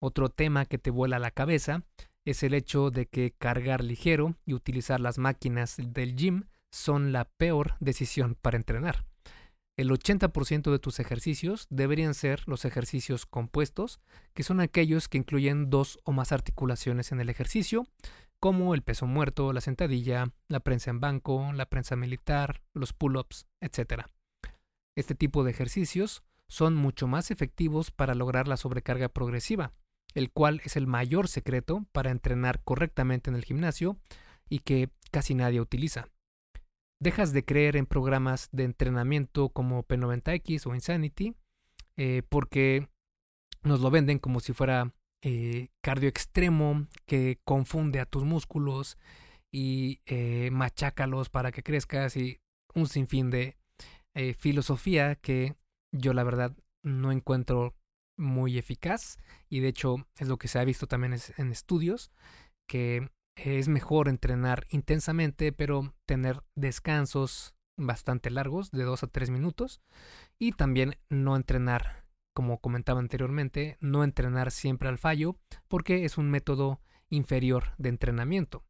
Otro 0.00 0.28
tema 0.28 0.64
que 0.64 0.78
te 0.78 0.90
vuela 0.90 1.18
la 1.18 1.30
cabeza 1.30 1.82
es 2.24 2.42
el 2.42 2.54
hecho 2.54 2.90
de 2.90 3.06
que 3.06 3.32
cargar 3.36 3.82
ligero 3.82 4.36
y 4.44 4.54
utilizar 4.54 5.00
las 5.00 5.18
máquinas 5.18 5.76
del 5.78 6.14
gym 6.14 6.44
son 6.70 7.12
la 7.12 7.24
peor 7.24 7.74
decisión 7.80 8.36
para 8.40 8.56
entrenar. 8.56 9.04
El 9.76 9.90
80% 9.90 10.72
de 10.72 10.78
tus 10.80 10.98
ejercicios 10.98 11.66
deberían 11.70 12.14
ser 12.14 12.42
los 12.46 12.64
ejercicios 12.64 13.26
compuestos, 13.26 14.00
que 14.34 14.42
son 14.42 14.60
aquellos 14.60 15.08
que 15.08 15.18
incluyen 15.18 15.70
dos 15.70 16.00
o 16.02 16.12
más 16.12 16.32
articulaciones 16.32 17.12
en 17.12 17.20
el 17.20 17.28
ejercicio, 17.28 17.86
como 18.40 18.74
el 18.74 18.82
peso 18.82 19.06
muerto, 19.06 19.52
la 19.52 19.60
sentadilla, 19.60 20.32
la 20.48 20.60
prensa 20.60 20.90
en 20.90 21.00
banco, 21.00 21.52
la 21.52 21.66
prensa 21.66 21.96
militar, 21.96 22.60
los 22.74 22.92
pull-ups, 22.92 23.46
etc. 23.60 24.04
Este 24.96 25.14
tipo 25.14 25.44
de 25.44 25.52
ejercicios 25.52 26.22
son 26.48 26.74
mucho 26.74 27.06
más 27.06 27.30
efectivos 27.30 27.90
para 27.90 28.14
lograr 28.14 28.48
la 28.48 28.56
sobrecarga 28.56 29.08
progresiva, 29.08 29.72
el 30.14 30.30
cual 30.30 30.60
es 30.64 30.76
el 30.76 30.86
mayor 30.86 31.28
secreto 31.28 31.86
para 31.92 32.10
entrenar 32.10 32.62
correctamente 32.64 33.30
en 33.30 33.36
el 33.36 33.44
gimnasio 33.44 33.98
y 34.48 34.60
que 34.60 34.90
casi 35.10 35.34
nadie 35.34 35.60
utiliza. 35.60 36.08
Dejas 37.00 37.32
de 37.32 37.44
creer 37.44 37.76
en 37.76 37.86
programas 37.86 38.48
de 38.52 38.64
entrenamiento 38.64 39.50
como 39.50 39.86
P90X 39.86 40.66
o 40.66 40.74
Insanity 40.74 41.36
eh, 41.96 42.22
porque 42.28 42.88
nos 43.62 43.80
lo 43.80 43.90
venden 43.90 44.18
como 44.18 44.40
si 44.40 44.52
fuera 44.52 44.92
eh, 45.22 45.68
cardio 45.80 46.08
extremo 46.08 46.86
que 47.04 47.40
confunde 47.44 47.98
a 47.98 48.06
tus 48.06 48.24
músculos 48.24 48.96
y 49.50 50.00
eh, 50.06 50.50
machácalos 50.52 51.28
para 51.28 51.50
que 51.50 51.62
crezcas 51.62 52.16
y 52.16 52.40
un 52.74 52.86
sinfín 52.86 53.30
de 53.30 53.56
eh, 54.14 54.34
filosofía 54.34 55.16
que 55.16 55.56
yo 55.92 56.12
la 56.12 56.22
verdad 56.22 56.56
no 56.84 57.10
encuentro 57.10 57.74
muy 58.18 58.58
eficaz 58.58 59.16
y 59.48 59.60
de 59.60 59.68
hecho 59.68 60.06
es 60.16 60.28
lo 60.28 60.36
que 60.36 60.48
se 60.48 60.58
ha 60.58 60.64
visto 60.64 60.86
también 60.86 61.16
en 61.36 61.50
estudios 61.50 62.10
que 62.66 63.08
es 63.36 63.68
mejor 63.68 64.08
entrenar 64.08 64.66
intensamente 64.68 65.52
pero 65.52 65.94
tener 66.04 66.42
descansos 66.54 67.54
bastante 67.78 68.30
largos 68.30 68.70
de 68.70 68.82
2 68.82 69.04
a 69.04 69.06
3 69.06 69.30
minutos 69.30 69.80
y 70.38 70.52
también 70.52 70.96
no 71.08 71.36
entrenar 71.36 72.04
como 72.34 72.60
comentaba 72.60 73.00
anteriormente 73.00 73.76
no 73.80 74.04
entrenar 74.04 74.50
siempre 74.50 74.88
al 74.88 74.98
fallo 74.98 75.36
porque 75.68 76.04
es 76.04 76.18
un 76.18 76.30
método 76.30 76.80
inferior 77.10 77.72
de 77.78 77.88
entrenamiento. 77.88 78.64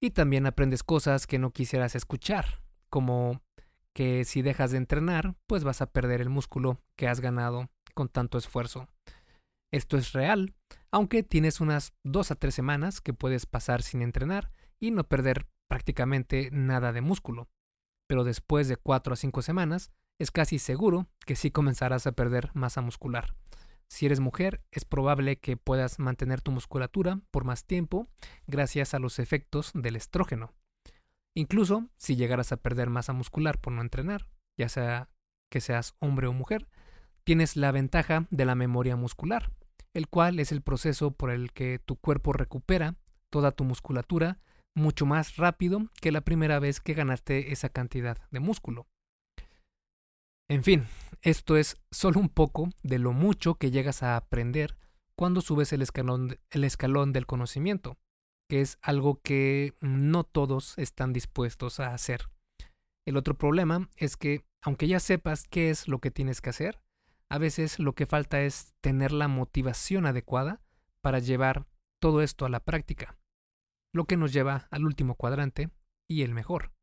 Y 0.00 0.10
también 0.10 0.46
aprendes 0.46 0.82
cosas 0.82 1.26
que 1.26 1.38
no 1.38 1.52
quisieras 1.52 1.94
escuchar 1.94 2.62
como 2.90 3.40
que 3.94 4.24
si 4.24 4.42
dejas 4.42 4.72
de 4.72 4.78
entrenar, 4.78 5.36
pues 5.46 5.64
vas 5.64 5.80
a 5.80 5.86
perder 5.86 6.20
el 6.20 6.28
músculo 6.28 6.80
que 6.96 7.08
has 7.08 7.20
ganado 7.20 7.70
con 7.94 8.08
tanto 8.08 8.38
esfuerzo. 8.38 8.88
Esto 9.72 9.96
es 9.96 10.12
real, 10.12 10.54
aunque 10.90 11.22
tienes 11.22 11.60
unas 11.60 11.94
dos 12.04 12.30
a 12.30 12.34
tres 12.34 12.54
semanas 12.54 13.00
que 13.00 13.14
puedes 13.14 13.46
pasar 13.46 13.82
sin 13.82 14.02
entrenar 14.02 14.50
y 14.78 14.90
no 14.90 15.04
perder 15.04 15.46
prácticamente 15.68 16.50
nada 16.52 16.92
de 16.92 17.00
músculo. 17.00 17.48
Pero 18.06 18.24
después 18.24 18.68
de 18.68 18.76
cuatro 18.76 19.14
a 19.14 19.16
cinco 19.16 19.40
semanas, 19.40 19.90
es 20.20 20.30
casi 20.30 20.58
seguro 20.58 21.08
que 21.24 21.36
sí 21.36 21.50
comenzarás 21.50 22.06
a 22.06 22.12
perder 22.12 22.50
masa 22.52 22.82
muscular. 22.82 23.34
Si 23.88 24.06
eres 24.06 24.20
mujer, 24.20 24.62
es 24.70 24.84
probable 24.84 25.38
que 25.38 25.56
puedas 25.56 25.98
mantener 25.98 26.40
tu 26.40 26.50
musculatura 26.50 27.20
por 27.30 27.44
más 27.44 27.64
tiempo 27.64 28.08
gracias 28.46 28.94
a 28.94 28.98
los 28.98 29.18
efectos 29.18 29.70
del 29.74 29.96
estrógeno. 29.96 30.52
Incluso 31.34 31.88
si 31.96 32.16
llegaras 32.16 32.52
a 32.52 32.58
perder 32.58 32.90
masa 32.90 33.12
muscular 33.12 33.60
por 33.60 33.72
no 33.72 33.80
entrenar, 33.80 34.28
ya 34.58 34.68
sea 34.68 35.10
que 35.50 35.60
seas 35.60 35.94
hombre 35.98 36.26
o 36.26 36.32
mujer, 36.32 36.68
tienes 37.24 37.56
la 37.56 37.72
ventaja 37.72 38.26
de 38.30 38.44
la 38.44 38.54
memoria 38.54 38.96
muscular, 38.96 39.50
el 39.94 40.08
cual 40.08 40.40
es 40.40 40.52
el 40.52 40.62
proceso 40.62 41.12
por 41.12 41.30
el 41.30 41.52
que 41.52 41.78
tu 41.78 41.96
cuerpo 41.96 42.32
recupera 42.32 42.96
toda 43.30 43.52
tu 43.52 43.64
musculatura 43.64 44.38
mucho 44.74 45.06
más 45.06 45.36
rápido 45.36 45.90
que 46.00 46.12
la 46.12 46.22
primera 46.22 46.58
vez 46.58 46.80
que 46.80 46.94
ganaste 46.94 47.52
esa 47.52 47.68
cantidad 47.68 48.18
de 48.30 48.40
músculo. 48.40 48.86
En 50.48 50.64
fin, 50.64 50.86
esto 51.22 51.56
es 51.56 51.76
solo 51.90 52.20
un 52.20 52.28
poco 52.28 52.70
de 52.82 52.98
lo 52.98 53.12
mucho 53.12 53.54
que 53.54 53.70
llegas 53.70 54.02
a 54.02 54.16
aprender 54.16 54.76
cuando 55.16 55.40
subes 55.40 55.72
el 55.72 55.82
escalón, 55.82 56.38
el 56.50 56.64
escalón 56.64 57.12
del 57.12 57.26
conocimiento 57.26 57.98
que 58.52 58.60
es 58.60 58.78
algo 58.82 59.18
que 59.22 59.72
no 59.80 60.24
todos 60.24 60.76
están 60.76 61.14
dispuestos 61.14 61.80
a 61.80 61.94
hacer. 61.94 62.28
El 63.06 63.16
otro 63.16 63.38
problema 63.38 63.88
es 63.96 64.18
que, 64.18 64.44
aunque 64.62 64.88
ya 64.88 65.00
sepas 65.00 65.48
qué 65.48 65.70
es 65.70 65.88
lo 65.88 66.00
que 66.00 66.10
tienes 66.10 66.42
que 66.42 66.50
hacer, 66.50 66.78
a 67.32 67.38
veces 67.38 67.78
lo 67.78 67.94
que 67.94 68.04
falta 68.04 68.42
es 68.42 68.74
tener 68.82 69.10
la 69.10 69.26
motivación 69.26 70.04
adecuada 70.04 70.60
para 71.00 71.18
llevar 71.18 71.66
todo 71.98 72.20
esto 72.20 72.44
a 72.44 72.50
la 72.50 72.60
práctica, 72.60 73.16
lo 73.94 74.04
que 74.04 74.18
nos 74.18 74.34
lleva 74.34 74.68
al 74.70 74.84
último 74.84 75.14
cuadrante 75.14 75.70
y 76.06 76.24
el 76.24 76.34
mejor. 76.34 76.74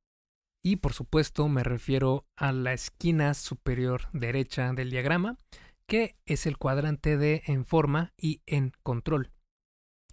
Y 0.63 0.77
por 0.77 0.93
supuesto 0.93 1.47
me 1.49 1.63
refiero 1.63 2.25
a 2.35 2.51
la 2.51 2.73
esquina 2.73 3.35
superior 3.35 4.09
derecha 4.11 4.73
del 4.73 4.89
diagrama, 4.89 5.37
que 5.85 6.17
es 6.25 6.47
el 6.47 6.57
cuadrante 6.57 7.15
de 7.15 7.43
en 7.45 7.63
forma 7.63 8.13
y 8.17 8.41
en 8.47 8.71
control. 8.81 9.31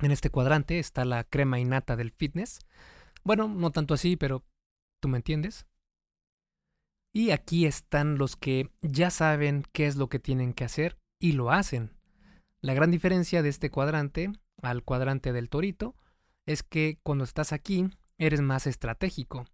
En 0.03 0.11
este 0.11 0.29
cuadrante 0.29 0.79
está 0.79 1.07
la 1.07 1.25
crema 1.25 1.61
innata 1.61 1.97
del 1.97 2.11
fitness. 2.11 2.59
Bueno, 3.25 3.49
no 3.49 3.71
tanto 3.71 3.95
así, 3.95 4.17
pero 4.17 4.45
tú 5.01 5.09
me 5.09 5.17
entiendes. 5.17 5.67
Y 7.17 7.31
aquí 7.31 7.65
están 7.65 8.19
los 8.19 8.37
que 8.37 8.69
ya 8.83 9.09
saben 9.09 9.65
qué 9.73 9.87
es 9.87 9.97
lo 9.97 10.11
que 10.11 10.19
tienen 10.19 10.53
que 10.53 10.65
hacer 10.65 10.99
y 11.19 11.33
lo 11.33 11.51
hacen. 11.51 11.97
La 12.61 12.75
gran 12.75 12.91
diferencia 12.91 13.43
de 13.43 13.49
este 13.49 13.71
cuadrante 13.71 14.33
al 14.61 14.83
cuadrante 14.83 15.33
del 15.33 15.49
torito 15.49 15.97
es 16.45 16.63
que 16.63 16.99
cuando 17.03 17.25
estás 17.25 17.55
aquí 17.55 17.89
eres 18.19 18.43
más 18.43 18.67
estratégico. 18.67 19.47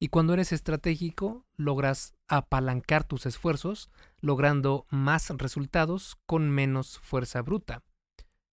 Y 0.00 0.08
cuando 0.08 0.32
eres 0.34 0.50
estratégico 0.50 1.46
logras 1.56 2.14
apalancar 2.26 3.04
tus 3.04 3.26
esfuerzos, 3.26 3.90
logrando 4.18 4.84
más 4.90 5.30
resultados 5.38 6.16
con 6.26 6.50
menos 6.50 6.98
fuerza 6.98 7.42
bruta. 7.42 7.84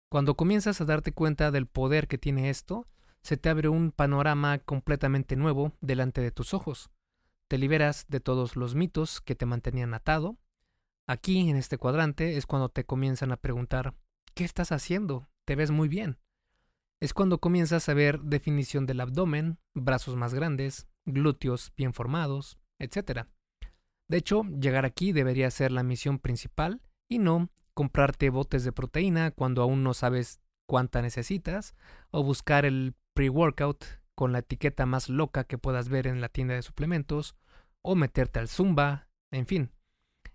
Cuando 0.10 0.36
comienzas 0.36 0.82
a 0.82 0.86
darte 0.86 1.14
cuenta 1.14 1.52
del 1.52 1.66
poder 1.66 2.10
que 2.10 2.18
tiene 2.18 2.50
esto, 2.50 2.88
se 3.22 3.38
te 3.38 3.48
abre 3.48 3.70
un 3.70 3.94
panorama 3.94 4.60
completamente 4.60 5.38
nuevo 5.38 5.72
delante 5.80 6.20
de 6.20 6.32
tus 6.32 6.54
ojos. 6.54 6.90
Te 7.50 7.58
liberas 7.58 8.06
de 8.10 8.20
todos 8.20 8.56
los 8.56 8.76
mitos 8.76 9.22
que 9.22 9.34
te 9.34 9.48
mantenían 9.48 9.96
atado. 9.96 10.38
Aquí, 11.08 11.50
en 11.50 11.56
este 11.56 11.80
cuadrante, 11.80 12.38
es 12.38 12.46
cuando 12.46 12.70
te 12.70 12.84
comienzan 12.84 13.32
a 13.32 13.38
preguntar, 13.38 13.96
¿qué 14.36 14.44
estás 14.44 14.72
haciendo? 14.72 15.28
Te 15.46 15.56
ves 15.56 15.72
muy 15.72 15.88
bien. 15.88 16.20
Es 17.02 17.16
cuando 17.16 17.40
comienzas 17.40 17.90
a 17.90 17.96
ver 17.96 18.22
definición 18.22 18.86
del 18.86 19.02
abdomen, 19.02 19.58
brazos 19.74 20.16
más 20.16 20.36
grandes, 20.36 20.88
glúteos 21.06 21.74
bien 21.76 21.92
formados, 21.94 22.60
etc. 22.78 23.26
De 24.08 24.18
hecho, 24.18 24.44
llegar 24.44 24.86
aquí 24.86 25.12
debería 25.12 25.50
ser 25.50 25.72
la 25.72 25.82
misión 25.82 26.20
principal 26.20 26.84
y 27.10 27.18
no 27.18 27.50
comprarte 27.74 28.30
botes 28.30 28.64
de 28.64 28.74
proteína 28.74 29.32
cuando 29.32 29.64
aún 29.64 29.82
no 29.82 29.96
sabes 29.96 30.40
cuánta 30.68 31.02
necesitas, 31.02 31.74
o 32.12 32.22
buscar 32.24 32.66
el 32.66 32.94
pre-workout 33.16 33.86
con 34.20 34.34
la 34.34 34.40
etiqueta 34.40 34.86
más 34.86 35.08
loca 35.08 35.46
que 35.46 35.58
puedas 35.58 35.88
ver 35.88 36.06
en 36.06 36.20
la 36.20 36.28
tienda 36.28 36.54
de 36.54 36.62
suplementos, 36.62 37.38
o 37.82 37.96
meterte 37.96 38.40
al 38.40 38.50
Zumba, 38.50 39.08
en 39.32 39.46
fin. 39.46 39.72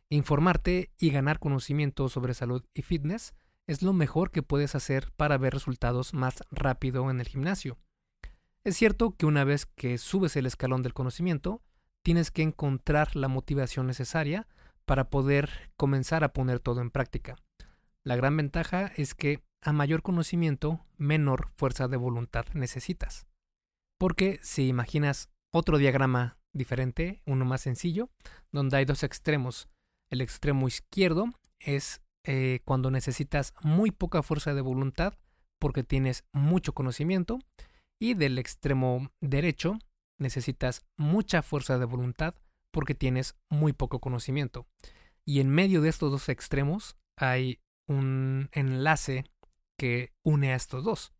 Informarte 0.08 0.90
y 0.98 1.10
ganar 1.10 1.38
conocimiento 1.38 2.08
sobre 2.08 2.32
salud 2.32 2.64
y 2.72 2.80
fitness 2.80 3.34
es 3.66 3.82
lo 3.82 3.92
mejor 3.92 4.30
que 4.30 4.42
puedes 4.42 4.74
hacer 4.74 5.12
para 5.18 5.36
ver 5.36 5.52
resultados 5.52 6.14
más 6.14 6.44
rápido 6.50 7.10
en 7.10 7.20
el 7.20 7.28
gimnasio. 7.28 7.76
Es 8.64 8.74
cierto 8.74 9.10
que 9.18 9.26
una 9.26 9.44
vez 9.44 9.66
que 9.66 9.98
subes 9.98 10.34
el 10.36 10.46
escalón 10.46 10.82
del 10.82 10.94
conocimiento, 10.94 11.60
tienes 12.02 12.30
que 12.30 12.40
encontrar 12.40 13.14
la 13.14 13.28
motivación 13.28 13.86
necesaria 13.86 14.48
para 14.86 15.10
poder 15.10 15.70
comenzar 15.76 16.24
a 16.24 16.32
poner 16.32 16.58
todo 16.58 16.80
en 16.80 16.90
práctica. 16.90 17.36
La 18.02 18.16
gran 18.16 18.34
ventaja 18.34 18.92
es 18.96 19.14
que 19.14 19.44
a 19.60 19.74
mayor 19.74 20.00
conocimiento, 20.00 20.86
menor 20.96 21.50
fuerza 21.54 21.86
de 21.86 21.98
voluntad 21.98 22.46
necesitas. 22.54 23.26
Porque 23.98 24.38
si 24.42 24.68
imaginas 24.68 25.30
otro 25.50 25.78
diagrama 25.78 26.38
diferente, 26.52 27.22
uno 27.26 27.44
más 27.44 27.60
sencillo, 27.62 28.10
donde 28.52 28.76
hay 28.76 28.84
dos 28.84 29.02
extremos. 29.02 29.68
El 30.10 30.20
extremo 30.20 30.68
izquierdo 30.68 31.26
es 31.58 32.00
eh, 32.24 32.60
cuando 32.64 32.90
necesitas 32.90 33.52
muy 33.62 33.90
poca 33.90 34.22
fuerza 34.22 34.54
de 34.54 34.60
voluntad 34.60 35.14
porque 35.58 35.82
tienes 35.82 36.24
mucho 36.32 36.72
conocimiento 36.72 37.38
y 37.98 38.14
del 38.14 38.38
extremo 38.38 39.10
derecho 39.20 39.78
necesitas 40.18 40.84
mucha 40.96 41.42
fuerza 41.42 41.78
de 41.78 41.84
voluntad 41.84 42.34
porque 42.70 42.94
tienes 42.94 43.36
muy 43.48 43.72
poco 43.72 44.00
conocimiento. 44.00 44.66
Y 45.24 45.40
en 45.40 45.48
medio 45.48 45.80
de 45.80 45.88
estos 45.88 46.10
dos 46.10 46.28
extremos 46.28 46.96
hay 47.16 47.60
un 47.86 48.48
enlace 48.52 49.24
que 49.78 50.12
une 50.22 50.52
a 50.52 50.56
estos 50.56 50.84
dos. 50.84 51.12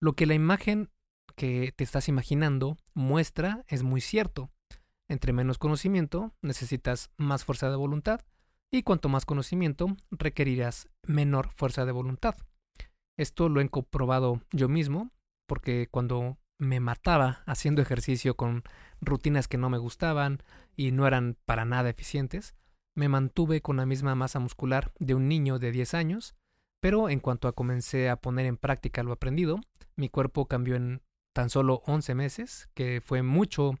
Lo 0.00 0.14
que 0.14 0.26
la 0.26 0.34
imagen 0.34 0.90
que 1.36 1.72
te 1.76 1.84
estás 1.84 2.08
imaginando 2.08 2.76
muestra 2.94 3.64
es 3.68 3.82
muy 3.82 4.00
cierto. 4.00 4.50
Entre 5.08 5.32
menos 5.32 5.58
conocimiento 5.58 6.34
necesitas 6.42 7.10
más 7.16 7.44
fuerza 7.44 7.70
de 7.70 7.76
voluntad 7.76 8.22
y 8.70 8.82
cuanto 8.82 9.08
más 9.08 9.24
conocimiento 9.24 9.96
requerirás 10.10 10.88
menor 11.06 11.50
fuerza 11.54 11.84
de 11.84 11.92
voluntad. 11.92 12.34
Esto 13.16 13.48
lo 13.48 13.60
he 13.60 13.68
comprobado 13.68 14.42
yo 14.50 14.68
mismo 14.68 15.12
porque 15.46 15.88
cuando 15.90 16.38
me 16.58 16.80
mataba 16.80 17.42
haciendo 17.46 17.82
ejercicio 17.82 18.36
con 18.36 18.64
rutinas 19.00 19.46
que 19.46 19.58
no 19.58 19.70
me 19.70 19.78
gustaban 19.78 20.42
y 20.74 20.90
no 20.90 21.06
eran 21.06 21.36
para 21.44 21.64
nada 21.64 21.90
eficientes, 21.90 22.54
me 22.94 23.08
mantuve 23.08 23.60
con 23.60 23.76
la 23.76 23.86
misma 23.86 24.14
masa 24.14 24.40
muscular 24.40 24.92
de 24.98 25.14
un 25.14 25.28
niño 25.28 25.58
de 25.58 25.70
10 25.70 25.94
años, 25.94 26.34
pero 26.80 27.08
en 27.10 27.20
cuanto 27.20 27.46
a 27.46 27.52
comencé 27.52 28.08
a 28.08 28.16
poner 28.16 28.46
en 28.46 28.56
práctica 28.56 29.02
lo 29.02 29.12
aprendido, 29.12 29.60
mi 29.96 30.08
cuerpo 30.08 30.46
cambió 30.46 30.76
en 30.76 31.02
tan 31.36 31.50
solo 31.50 31.82
11 31.84 32.14
meses, 32.14 32.70
que 32.72 33.02
fue 33.04 33.20
mucho, 33.20 33.78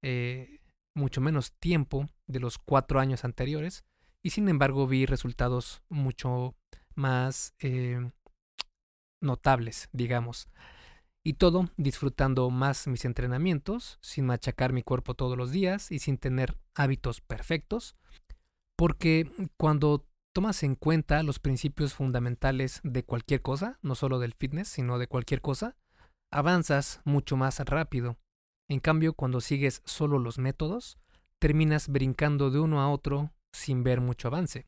eh, 0.00 0.60
mucho 0.94 1.20
menos 1.20 1.52
tiempo 1.52 2.08
de 2.26 2.40
los 2.40 2.56
cuatro 2.56 2.98
años 2.98 3.26
anteriores, 3.26 3.84
y 4.22 4.30
sin 4.30 4.48
embargo 4.48 4.86
vi 4.86 5.04
resultados 5.04 5.82
mucho 5.90 6.54
más 6.94 7.52
eh, 7.58 8.10
notables, 9.20 9.90
digamos. 9.92 10.48
Y 11.22 11.34
todo 11.34 11.68
disfrutando 11.76 12.48
más 12.48 12.86
mis 12.86 13.04
entrenamientos, 13.04 13.98
sin 14.00 14.24
machacar 14.24 14.72
mi 14.72 14.82
cuerpo 14.82 15.12
todos 15.12 15.36
los 15.36 15.50
días 15.50 15.92
y 15.92 15.98
sin 15.98 16.16
tener 16.16 16.56
hábitos 16.74 17.20
perfectos, 17.20 17.96
porque 18.78 19.30
cuando 19.58 20.08
tomas 20.32 20.62
en 20.62 20.74
cuenta 20.74 21.22
los 21.22 21.38
principios 21.38 21.92
fundamentales 21.92 22.80
de 22.82 23.04
cualquier 23.04 23.42
cosa, 23.42 23.78
no 23.82 23.94
solo 23.94 24.20
del 24.20 24.32
fitness, 24.32 24.68
sino 24.68 24.98
de 24.98 25.06
cualquier 25.06 25.42
cosa, 25.42 25.76
avanzas 26.30 27.00
mucho 27.04 27.36
más 27.36 27.58
rápido. 27.60 28.16
En 28.68 28.80
cambio, 28.80 29.12
cuando 29.14 29.40
sigues 29.40 29.82
solo 29.84 30.18
los 30.18 30.38
métodos, 30.38 30.98
terminas 31.38 31.88
brincando 31.88 32.50
de 32.50 32.60
uno 32.60 32.80
a 32.80 32.90
otro 32.90 33.32
sin 33.52 33.84
ver 33.84 34.00
mucho 34.00 34.28
avance. 34.28 34.66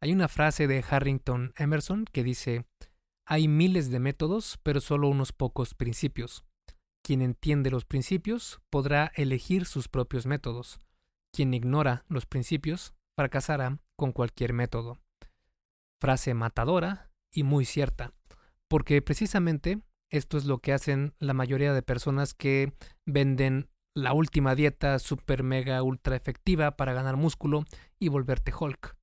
Hay 0.00 0.12
una 0.12 0.28
frase 0.28 0.66
de 0.66 0.84
Harrington 0.88 1.52
Emerson 1.56 2.04
que 2.04 2.24
dice, 2.24 2.64
hay 3.26 3.48
miles 3.48 3.90
de 3.90 4.00
métodos, 4.00 4.58
pero 4.62 4.80
solo 4.80 5.08
unos 5.08 5.32
pocos 5.32 5.74
principios. 5.74 6.44
Quien 7.02 7.22
entiende 7.22 7.70
los 7.70 7.84
principios 7.84 8.60
podrá 8.70 9.12
elegir 9.14 9.66
sus 9.66 9.88
propios 9.88 10.26
métodos. 10.26 10.80
Quien 11.32 11.54
ignora 11.54 12.04
los 12.08 12.26
principios 12.26 12.94
fracasará 13.16 13.78
con 13.96 14.12
cualquier 14.12 14.52
método. 14.52 14.98
Frase 16.00 16.34
matadora 16.34 17.10
y 17.32 17.42
muy 17.42 17.64
cierta, 17.64 18.12
porque 18.68 19.02
precisamente 19.02 19.80
esto 20.10 20.36
es 20.36 20.44
lo 20.44 20.58
que 20.58 20.72
hacen 20.72 21.14
la 21.18 21.34
mayoría 21.34 21.72
de 21.72 21.82
personas 21.82 22.34
que 22.34 22.72
venden 23.06 23.68
la 23.94 24.12
última 24.12 24.54
dieta 24.54 24.98
super 24.98 25.42
mega 25.42 25.82
ultra 25.82 26.16
efectiva 26.16 26.76
para 26.76 26.92
ganar 26.92 27.16
músculo 27.16 27.64
y 27.98 28.08
volverte 28.08 28.52
Hulk. 28.58 28.96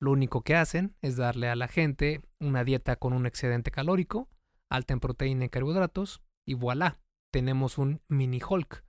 Lo 0.00 0.12
único 0.12 0.42
que 0.42 0.56
hacen 0.56 0.96
es 1.02 1.16
darle 1.16 1.48
a 1.48 1.56
la 1.56 1.68
gente 1.68 2.20
una 2.40 2.64
dieta 2.64 2.96
con 2.96 3.12
un 3.12 3.26
excedente 3.26 3.70
calórico, 3.70 4.28
alta 4.68 4.92
en 4.92 5.00
proteína 5.00 5.46
y 5.46 5.48
carbohidratos, 5.48 6.20
y 6.46 6.54
voilà, 6.54 6.98
tenemos 7.30 7.78
un 7.78 8.02
mini 8.08 8.40
Hulk. 8.46 8.84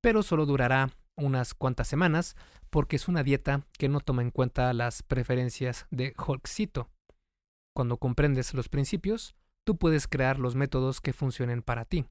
Pero 0.00 0.22
solo 0.22 0.44
durará 0.44 0.90
unas 1.16 1.54
cuantas 1.54 1.88
semanas 1.88 2.36
porque 2.70 2.96
es 2.96 3.08
una 3.08 3.22
dieta 3.22 3.66
que 3.78 3.88
no 3.88 4.00
toma 4.00 4.22
en 4.22 4.30
cuenta 4.30 4.72
las 4.72 5.02
preferencias 5.02 5.86
de 5.90 6.14
Hulkcito. 6.18 6.90
Cuando 7.72 7.96
comprendes 7.96 8.52
los 8.54 8.68
principios, 8.68 9.34
tú 9.64 9.76
puedes 9.76 10.06
crear 10.06 10.38
los 10.38 10.54
métodos 10.54 11.00
que 11.00 11.12
funcionen 11.12 11.62
para 11.62 11.84
ti. 11.84 12.06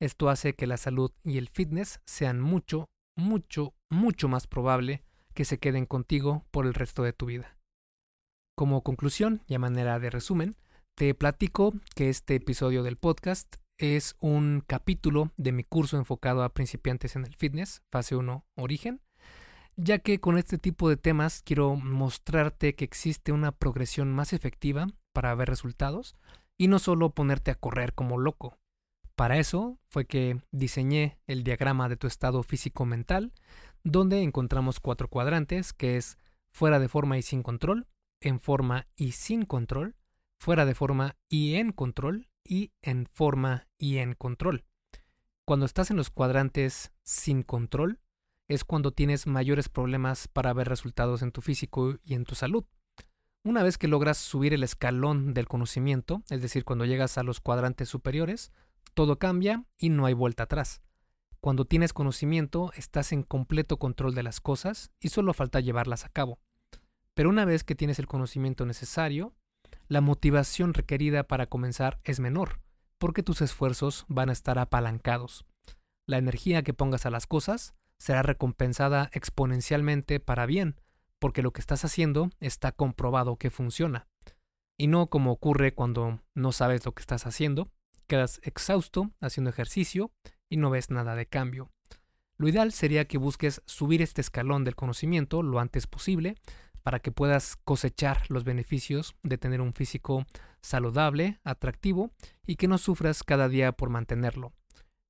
Esto 0.00 0.28
hace 0.28 0.54
que 0.54 0.66
la 0.66 0.76
salud 0.76 1.12
y 1.24 1.38
el 1.38 1.48
fitness 1.48 2.00
sean 2.04 2.40
mucho, 2.40 2.88
mucho, 3.16 3.74
mucho 3.88 4.28
más 4.28 4.46
probable 4.46 5.02
que 5.34 5.44
se 5.44 5.58
queden 5.58 5.86
contigo 5.86 6.44
por 6.50 6.66
el 6.66 6.74
resto 6.74 7.02
de 7.02 7.12
tu 7.12 7.26
vida. 7.26 7.56
Como 8.56 8.82
conclusión 8.82 9.42
y 9.46 9.54
a 9.54 9.58
manera 9.58 9.98
de 9.98 10.10
resumen, 10.10 10.56
te 10.96 11.14
platico 11.14 11.74
que 11.94 12.08
este 12.08 12.34
episodio 12.34 12.82
del 12.82 12.96
podcast 12.96 13.56
es 13.78 14.16
un 14.18 14.64
capítulo 14.66 15.30
de 15.36 15.52
mi 15.52 15.62
curso 15.62 15.96
enfocado 15.96 16.42
a 16.42 16.52
principiantes 16.52 17.14
en 17.14 17.24
el 17.24 17.36
fitness, 17.36 17.82
fase 17.92 18.16
1, 18.16 18.44
origen, 18.56 19.00
ya 19.76 20.00
que 20.00 20.18
con 20.18 20.38
este 20.38 20.58
tipo 20.58 20.88
de 20.88 20.96
temas 20.96 21.42
quiero 21.44 21.76
mostrarte 21.76 22.74
que 22.74 22.84
existe 22.84 23.30
una 23.30 23.52
progresión 23.52 24.12
más 24.12 24.32
efectiva 24.32 24.88
para 25.12 25.32
ver 25.36 25.48
resultados 25.48 26.16
y 26.58 26.68
no 26.68 26.78
solo 26.78 27.10
ponerte 27.10 27.50
a 27.50 27.54
correr 27.54 27.94
como 27.94 28.18
loco. 28.18 28.58
Para 29.14 29.38
eso 29.38 29.78
fue 29.88 30.04
que 30.04 30.42
diseñé 30.50 31.18
el 31.26 31.42
diagrama 31.44 31.88
de 31.88 31.96
tu 31.96 32.06
estado 32.06 32.42
físico-mental, 32.42 33.32
donde 33.82 34.22
encontramos 34.22 34.80
cuatro 34.80 35.08
cuadrantes, 35.08 35.72
que 35.72 35.96
es 35.96 36.18
fuera 36.52 36.78
de 36.78 36.88
forma 36.88 37.16
y 37.16 37.22
sin 37.22 37.42
control, 37.42 37.88
en 38.20 38.40
forma 38.40 38.86
y 38.96 39.12
sin 39.12 39.44
control, 39.44 39.96
fuera 40.38 40.66
de 40.66 40.74
forma 40.74 41.16
y 41.28 41.54
en 41.54 41.72
control, 41.72 42.28
y 42.44 42.72
en 42.82 43.06
forma 43.06 43.68
y 43.76 43.98
en 43.98 44.14
control. 44.14 44.64
Cuando 45.44 45.66
estás 45.66 45.90
en 45.90 45.96
los 45.96 46.10
cuadrantes 46.10 46.92
sin 47.02 47.42
control, 47.42 48.00
es 48.48 48.64
cuando 48.64 48.92
tienes 48.92 49.26
mayores 49.26 49.68
problemas 49.68 50.26
para 50.28 50.52
ver 50.52 50.68
resultados 50.68 51.22
en 51.22 51.32
tu 51.32 51.42
físico 51.42 51.96
y 52.02 52.14
en 52.14 52.24
tu 52.24 52.34
salud. 52.34 52.64
Una 53.44 53.62
vez 53.62 53.78
que 53.78 53.88
logras 53.88 54.18
subir 54.18 54.52
el 54.52 54.62
escalón 54.62 55.32
del 55.32 55.48
conocimiento, 55.48 56.22
es 56.28 56.42
decir, 56.42 56.64
cuando 56.64 56.84
llegas 56.84 57.18
a 57.18 57.22
los 57.22 57.40
cuadrantes 57.40 57.88
superiores, 57.88 58.52
todo 58.94 59.18
cambia 59.18 59.64
y 59.76 59.90
no 59.90 60.06
hay 60.06 60.14
vuelta 60.14 60.42
atrás. 60.44 60.82
Cuando 61.40 61.64
tienes 61.64 61.92
conocimiento, 61.92 62.72
estás 62.74 63.12
en 63.12 63.22
completo 63.22 63.78
control 63.78 64.14
de 64.14 64.24
las 64.24 64.40
cosas 64.40 64.90
y 64.98 65.10
solo 65.10 65.32
falta 65.34 65.60
llevarlas 65.60 66.04
a 66.04 66.08
cabo. 66.08 66.40
Pero 67.14 67.30
una 67.30 67.44
vez 67.44 67.62
que 67.62 67.76
tienes 67.76 67.98
el 67.98 68.08
conocimiento 68.08 68.66
necesario, 68.66 69.34
la 69.86 70.00
motivación 70.00 70.74
requerida 70.74 71.22
para 71.22 71.46
comenzar 71.46 72.00
es 72.04 72.20
menor, 72.20 72.60
porque 72.98 73.22
tus 73.22 73.40
esfuerzos 73.40 74.04
van 74.08 74.30
a 74.30 74.32
estar 74.32 74.58
apalancados. 74.58 75.46
La 76.06 76.18
energía 76.18 76.62
que 76.62 76.74
pongas 76.74 77.06
a 77.06 77.10
las 77.10 77.26
cosas 77.26 77.74
será 77.98 78.22
recompensada 78.22 79.10
exponencialmente 79.12 80.20
para 80.20 80.44
bien, 80.46 80.80
porque 81.18 81.42
lo 81.42 81.52
que 81.52 81.60
estás 81.60 81.84
haciendo 81.84 82.30
está 82.40 82.72
comprobado 82.72 83.36
que 83.36 83.50
funciona. 83.50 84.06
Y 84.76 84.86
no 84.86 85.08
como 85.08 85.32
ocurre 85.32 85.74
cuando 85.74 86.20
no 86.34 86.52
sabes 86.52 86.84
lo 86.84 86.92
que 86.92 87.00
estás 87.00 87.26
haciendo, 87.26 87.70
quedas 88.06 88.40
exhausto 88.42 89.10
haciendo 89.20 89.50
ejercicio 89.50 90.12
y 90.48 90.56
no 90.56 90.70
ves 90.70 90.90
nada 90.90 91.14
de 91.14 91.26
cambio. 91.26 91.70
Lo 92.36 92.48
ideal 92.48 92.72
sería 92.72 93.06
que 93.06 93.18
busques 93.18 93.62
subir 93.66 94.00
este 94.00 94.20
escalón 94.20 94.64
del 94.64 94.76
conocimiento 94.76 95.42
lo 95.42 95.58
antes 95.58 95.88
posible 95.88 96.36
para 96.84 97.00
que 97.00 97.10
puedas 97.10 97.56
cosechar 97.64 98.22
los 98.30 98.44
beneficios 98.44 99.16
de 99.22 99.38
tener 99.38 99.60
un 99.60 99.74
físico 99.74 100.24
saludable, 100.60 101.40
atractivo 101.44 102.12
y 102.46 102.56
que 102.56 102.68
no 102.68 102.78
sufras 102.78 103.24
cada 103.24 103.48
día 103.48 103.72
por 103.72 103.90
mantenerlo. 103.90 104.52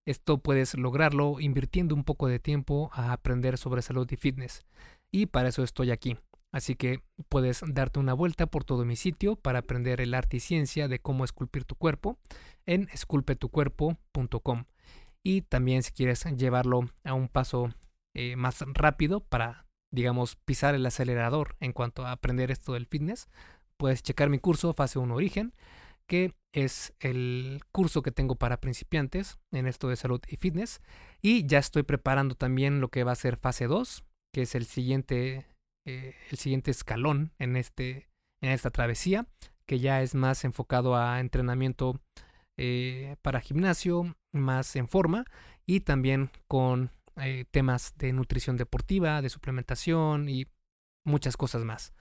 Esto 0.06 0.38
puedes 0.38 0.74
lograrlo 0.74 1.38
invirtiendo 1.38 1.94
un 1.94 2.02
poco 2.02 2.28
de 2.28 2.38
tiempo 2.38 2.90
a 2.94 3.12
aprender 3.12 3.58
sobre 3.58 3.82
salud 3.82 4.10
y 4.10 4.16
fitness. 4.16 4.64
Y 5.10 5.26
para 5.26 5.48
eso 5.48 5.62
estoy 5.62 5.90
aquí. 5.90 6.16
Así 6.50 6.76
que 6.76 7.02
puedes 7.28 7.62
darte 7.66 7.98
una 7.98 8.14
vuelta 8.14 8.46
por 8.46 8.64
todo 8.64 8.84
mi 8.84 8.96
sitio 8.96 9.36
para 9.36 9.60
aprender 9.60 10.00
el 10.00 10.14
arte 10.14 10.38
y 10.38 10.40
ciencia 10.40 10.88
de 10.88 10.98
cómo 10.98 11.24
esculpir 11.24 11.64
tu 11.64 11.74
cuerpo 11.74 12.18
en 12.64 12.88
esculpetucuerpo.com. 12.92 14.64
Y 15.22 15.42
también 15.42 15.82
si 15.82 15.92
quieres 15.92 16.24
llevarlo 16.36 16.88
a 17.04 17.12
un 17.14 17.28
paso 17.28 17.68
eh, 18.14 18.36
más 18.36 18.64
rápido 18.74 19.20
para 19.20 19.68
digamos, 19.90 20.36
pisar 20.36 20.74
el 20.74 20.86
acelerador 20.86 21.56
en 21.60 21.72
cuanto 21.72 22.04
a 22.04 22.12
aprender 22.12 22.50
esto 22.50 22.74
del 22.74 22.86
fitness, 22.86 23.28
puedes 23.76 24.02
checar 24.02 24.28
mi 24.28 24.38
curso 24.38 24.72
Fase 24.72 24.98
1 24.98 25.14
Origen, 25.14 25.54
que 26.06 26.34
es 26.52 26.94
el 27.00 27.60
curso 27.70 28.02
que 28.02 28.10
tengo 28.10 28.36
para 28.36 28.60
principiantes 28.60 29.38
en 29.52 29.66
esto 29.66 29.88
de 29.88 29.96
salud 29.96 30.20
y 30.28 30.36
fitness. 30.36 30.80
Y 31.20 31.46
ya 31.46 31.58
estoy 31.58 31.82
preparando 31.82 32.34
también 32.34 32.80
lo 32.80 32.88
que 32.88 33.04
va 33.04 33.12
a 33.12 33.16
ser 33.16 33.36
fase 33.36 33.66
2, 33.66 34.04
que 34.38 34.42
es 34.42 34.54
el 34.54 34.66
siguiente, 34.66 35.46
eh, 35.84 36.14
el 36.30 36.38
siguiente 36.38 36.70
escalón 36.70 37.32
en, 37.40 37.56
este, 37.56 38.08
en 38.40 38.52
esta 38.52 38.70
travesía, 38.70 39.26
que 39.66 39.80
ya 39.80 40.00
es 40.00 40.14
más 40.14 40.44
enfocado 40.44 40.94
a 40.94 41.18
entrenamiento 41.18 42.00
eh, 42.56 43.16
para 43.20 43.40
gimnasio, 43.40 44.14
más 44.30 44.76
en 44.76 44.86
forma 44.86 45.24
y 45.66 45.80
también 45.80 46.30
con 46.46 46.92
eh, 47.16 47.46
temas 47.50 47.94
de 47.98 48.12
nutrición 48.12 48.56
deportiva, 48.56 49.22
de 49.22 49.28
suplementación 49.28 50.28
y 50.28 50.46
muchas 51.04 51.36
cosas 51.36 51.64
más. 51.64 51.92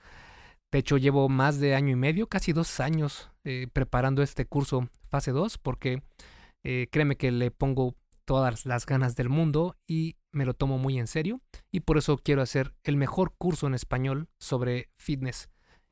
De 0.70 0.78
hecho, 0.78 0.96
llevo 0.96 1.28
más 1.28 1.58
de 1.58 1.74
año 1.74 1.90
y 1.90 1.96
medio, 1.96 2.28
casi 2.28 2.52
dos 2.52 2.78
años, 2.78 3.32
preparando 3.72 4.22
este 4.22 4.44
curso 4.44 4.88
fase 5.10 5.32
2 5.32 5.58
porque 5.58 6.04
créeme 6.62 7.16
que 7.16 7.32
le 7.32 7.50
pongo 7.50 7.96
todas 8.28 8.66
las 8.66 8.84
ganas 8.84 9.16
del 9.16 9.30
mundo 9.30 9.78
y 9.86 10.18
me 10.32 10.44
lo 10.44 10.52
tomo 10.52 10.76
muy 10.76 10.98
en 10.98 11.06
serio 11.06 11.40
y 11.72 11.80
por 11.80 11.96
eso 11.96 12.18
quiero 12.18 12.42
hacer 12.42 12.74
el 12.84 12.98
mejor 12.98 13.32
curso 13.38 13.66
en 13.66 13.72
español 13.72 14.28
sobre 14.38 14.90
fitness. 14.98 15.48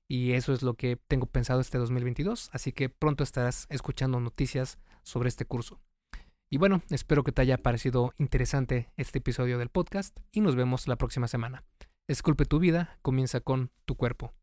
Y 0.07 0.33
eso 0.33 0.53
es 0.53 0.62
lo 0.62 0.75
que 0.75 0.99
tengo 1.09 1.25
pensado 1.25 1.62
este 1.62 1.79
2022, 1.79 2.51
así 2.53 2.72
que 2.72 2.90
pronto 2.90 3.25
estarás 3.25 3.64
escuchando 3.70 4.20
noticias 4.20 4.79
sobre 5.03 5.31
este 5.31 5.46
curso. 5.46 5.81
Y 6.51 6.59
bueno, 6.59 6.83
espero 6.90 7.25
que 7.25 7.33
te 7.33 7.40
haya 7.40 7.57
parecido 7.57 8.12
interesante 8.18 8.92
este 8.99 9.20
episodio 9.20 9.57
del 9.57 9.70
podcast 9.70 10.18
y 10.31 10.42
nos 10.42 10.57
vemos 10.57 10.88
la 10.88 10.96
próxima 10.96 11.29
semana. 11.29 11.64
Esculpe 12.07 12.44
tu 12.44 12.59
vida, 12.59 12.99
comienza 13.01 13.40
con 13.40 13.70
tu 13.87 13.94
cuerpo. 13.94 14.35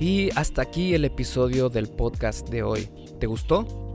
Y 0.00 0.30
hasta 0.36 0.62
aquí 0.62 0.94
el 0.94 1.04
episodio 1.04 1.68
del 1.68 1.88
podcast 1.88 2.48
de 2.48 2.62
hoy. 2.62 2.88
¿Te 3.20 3.26
gustó? 3.26 3.94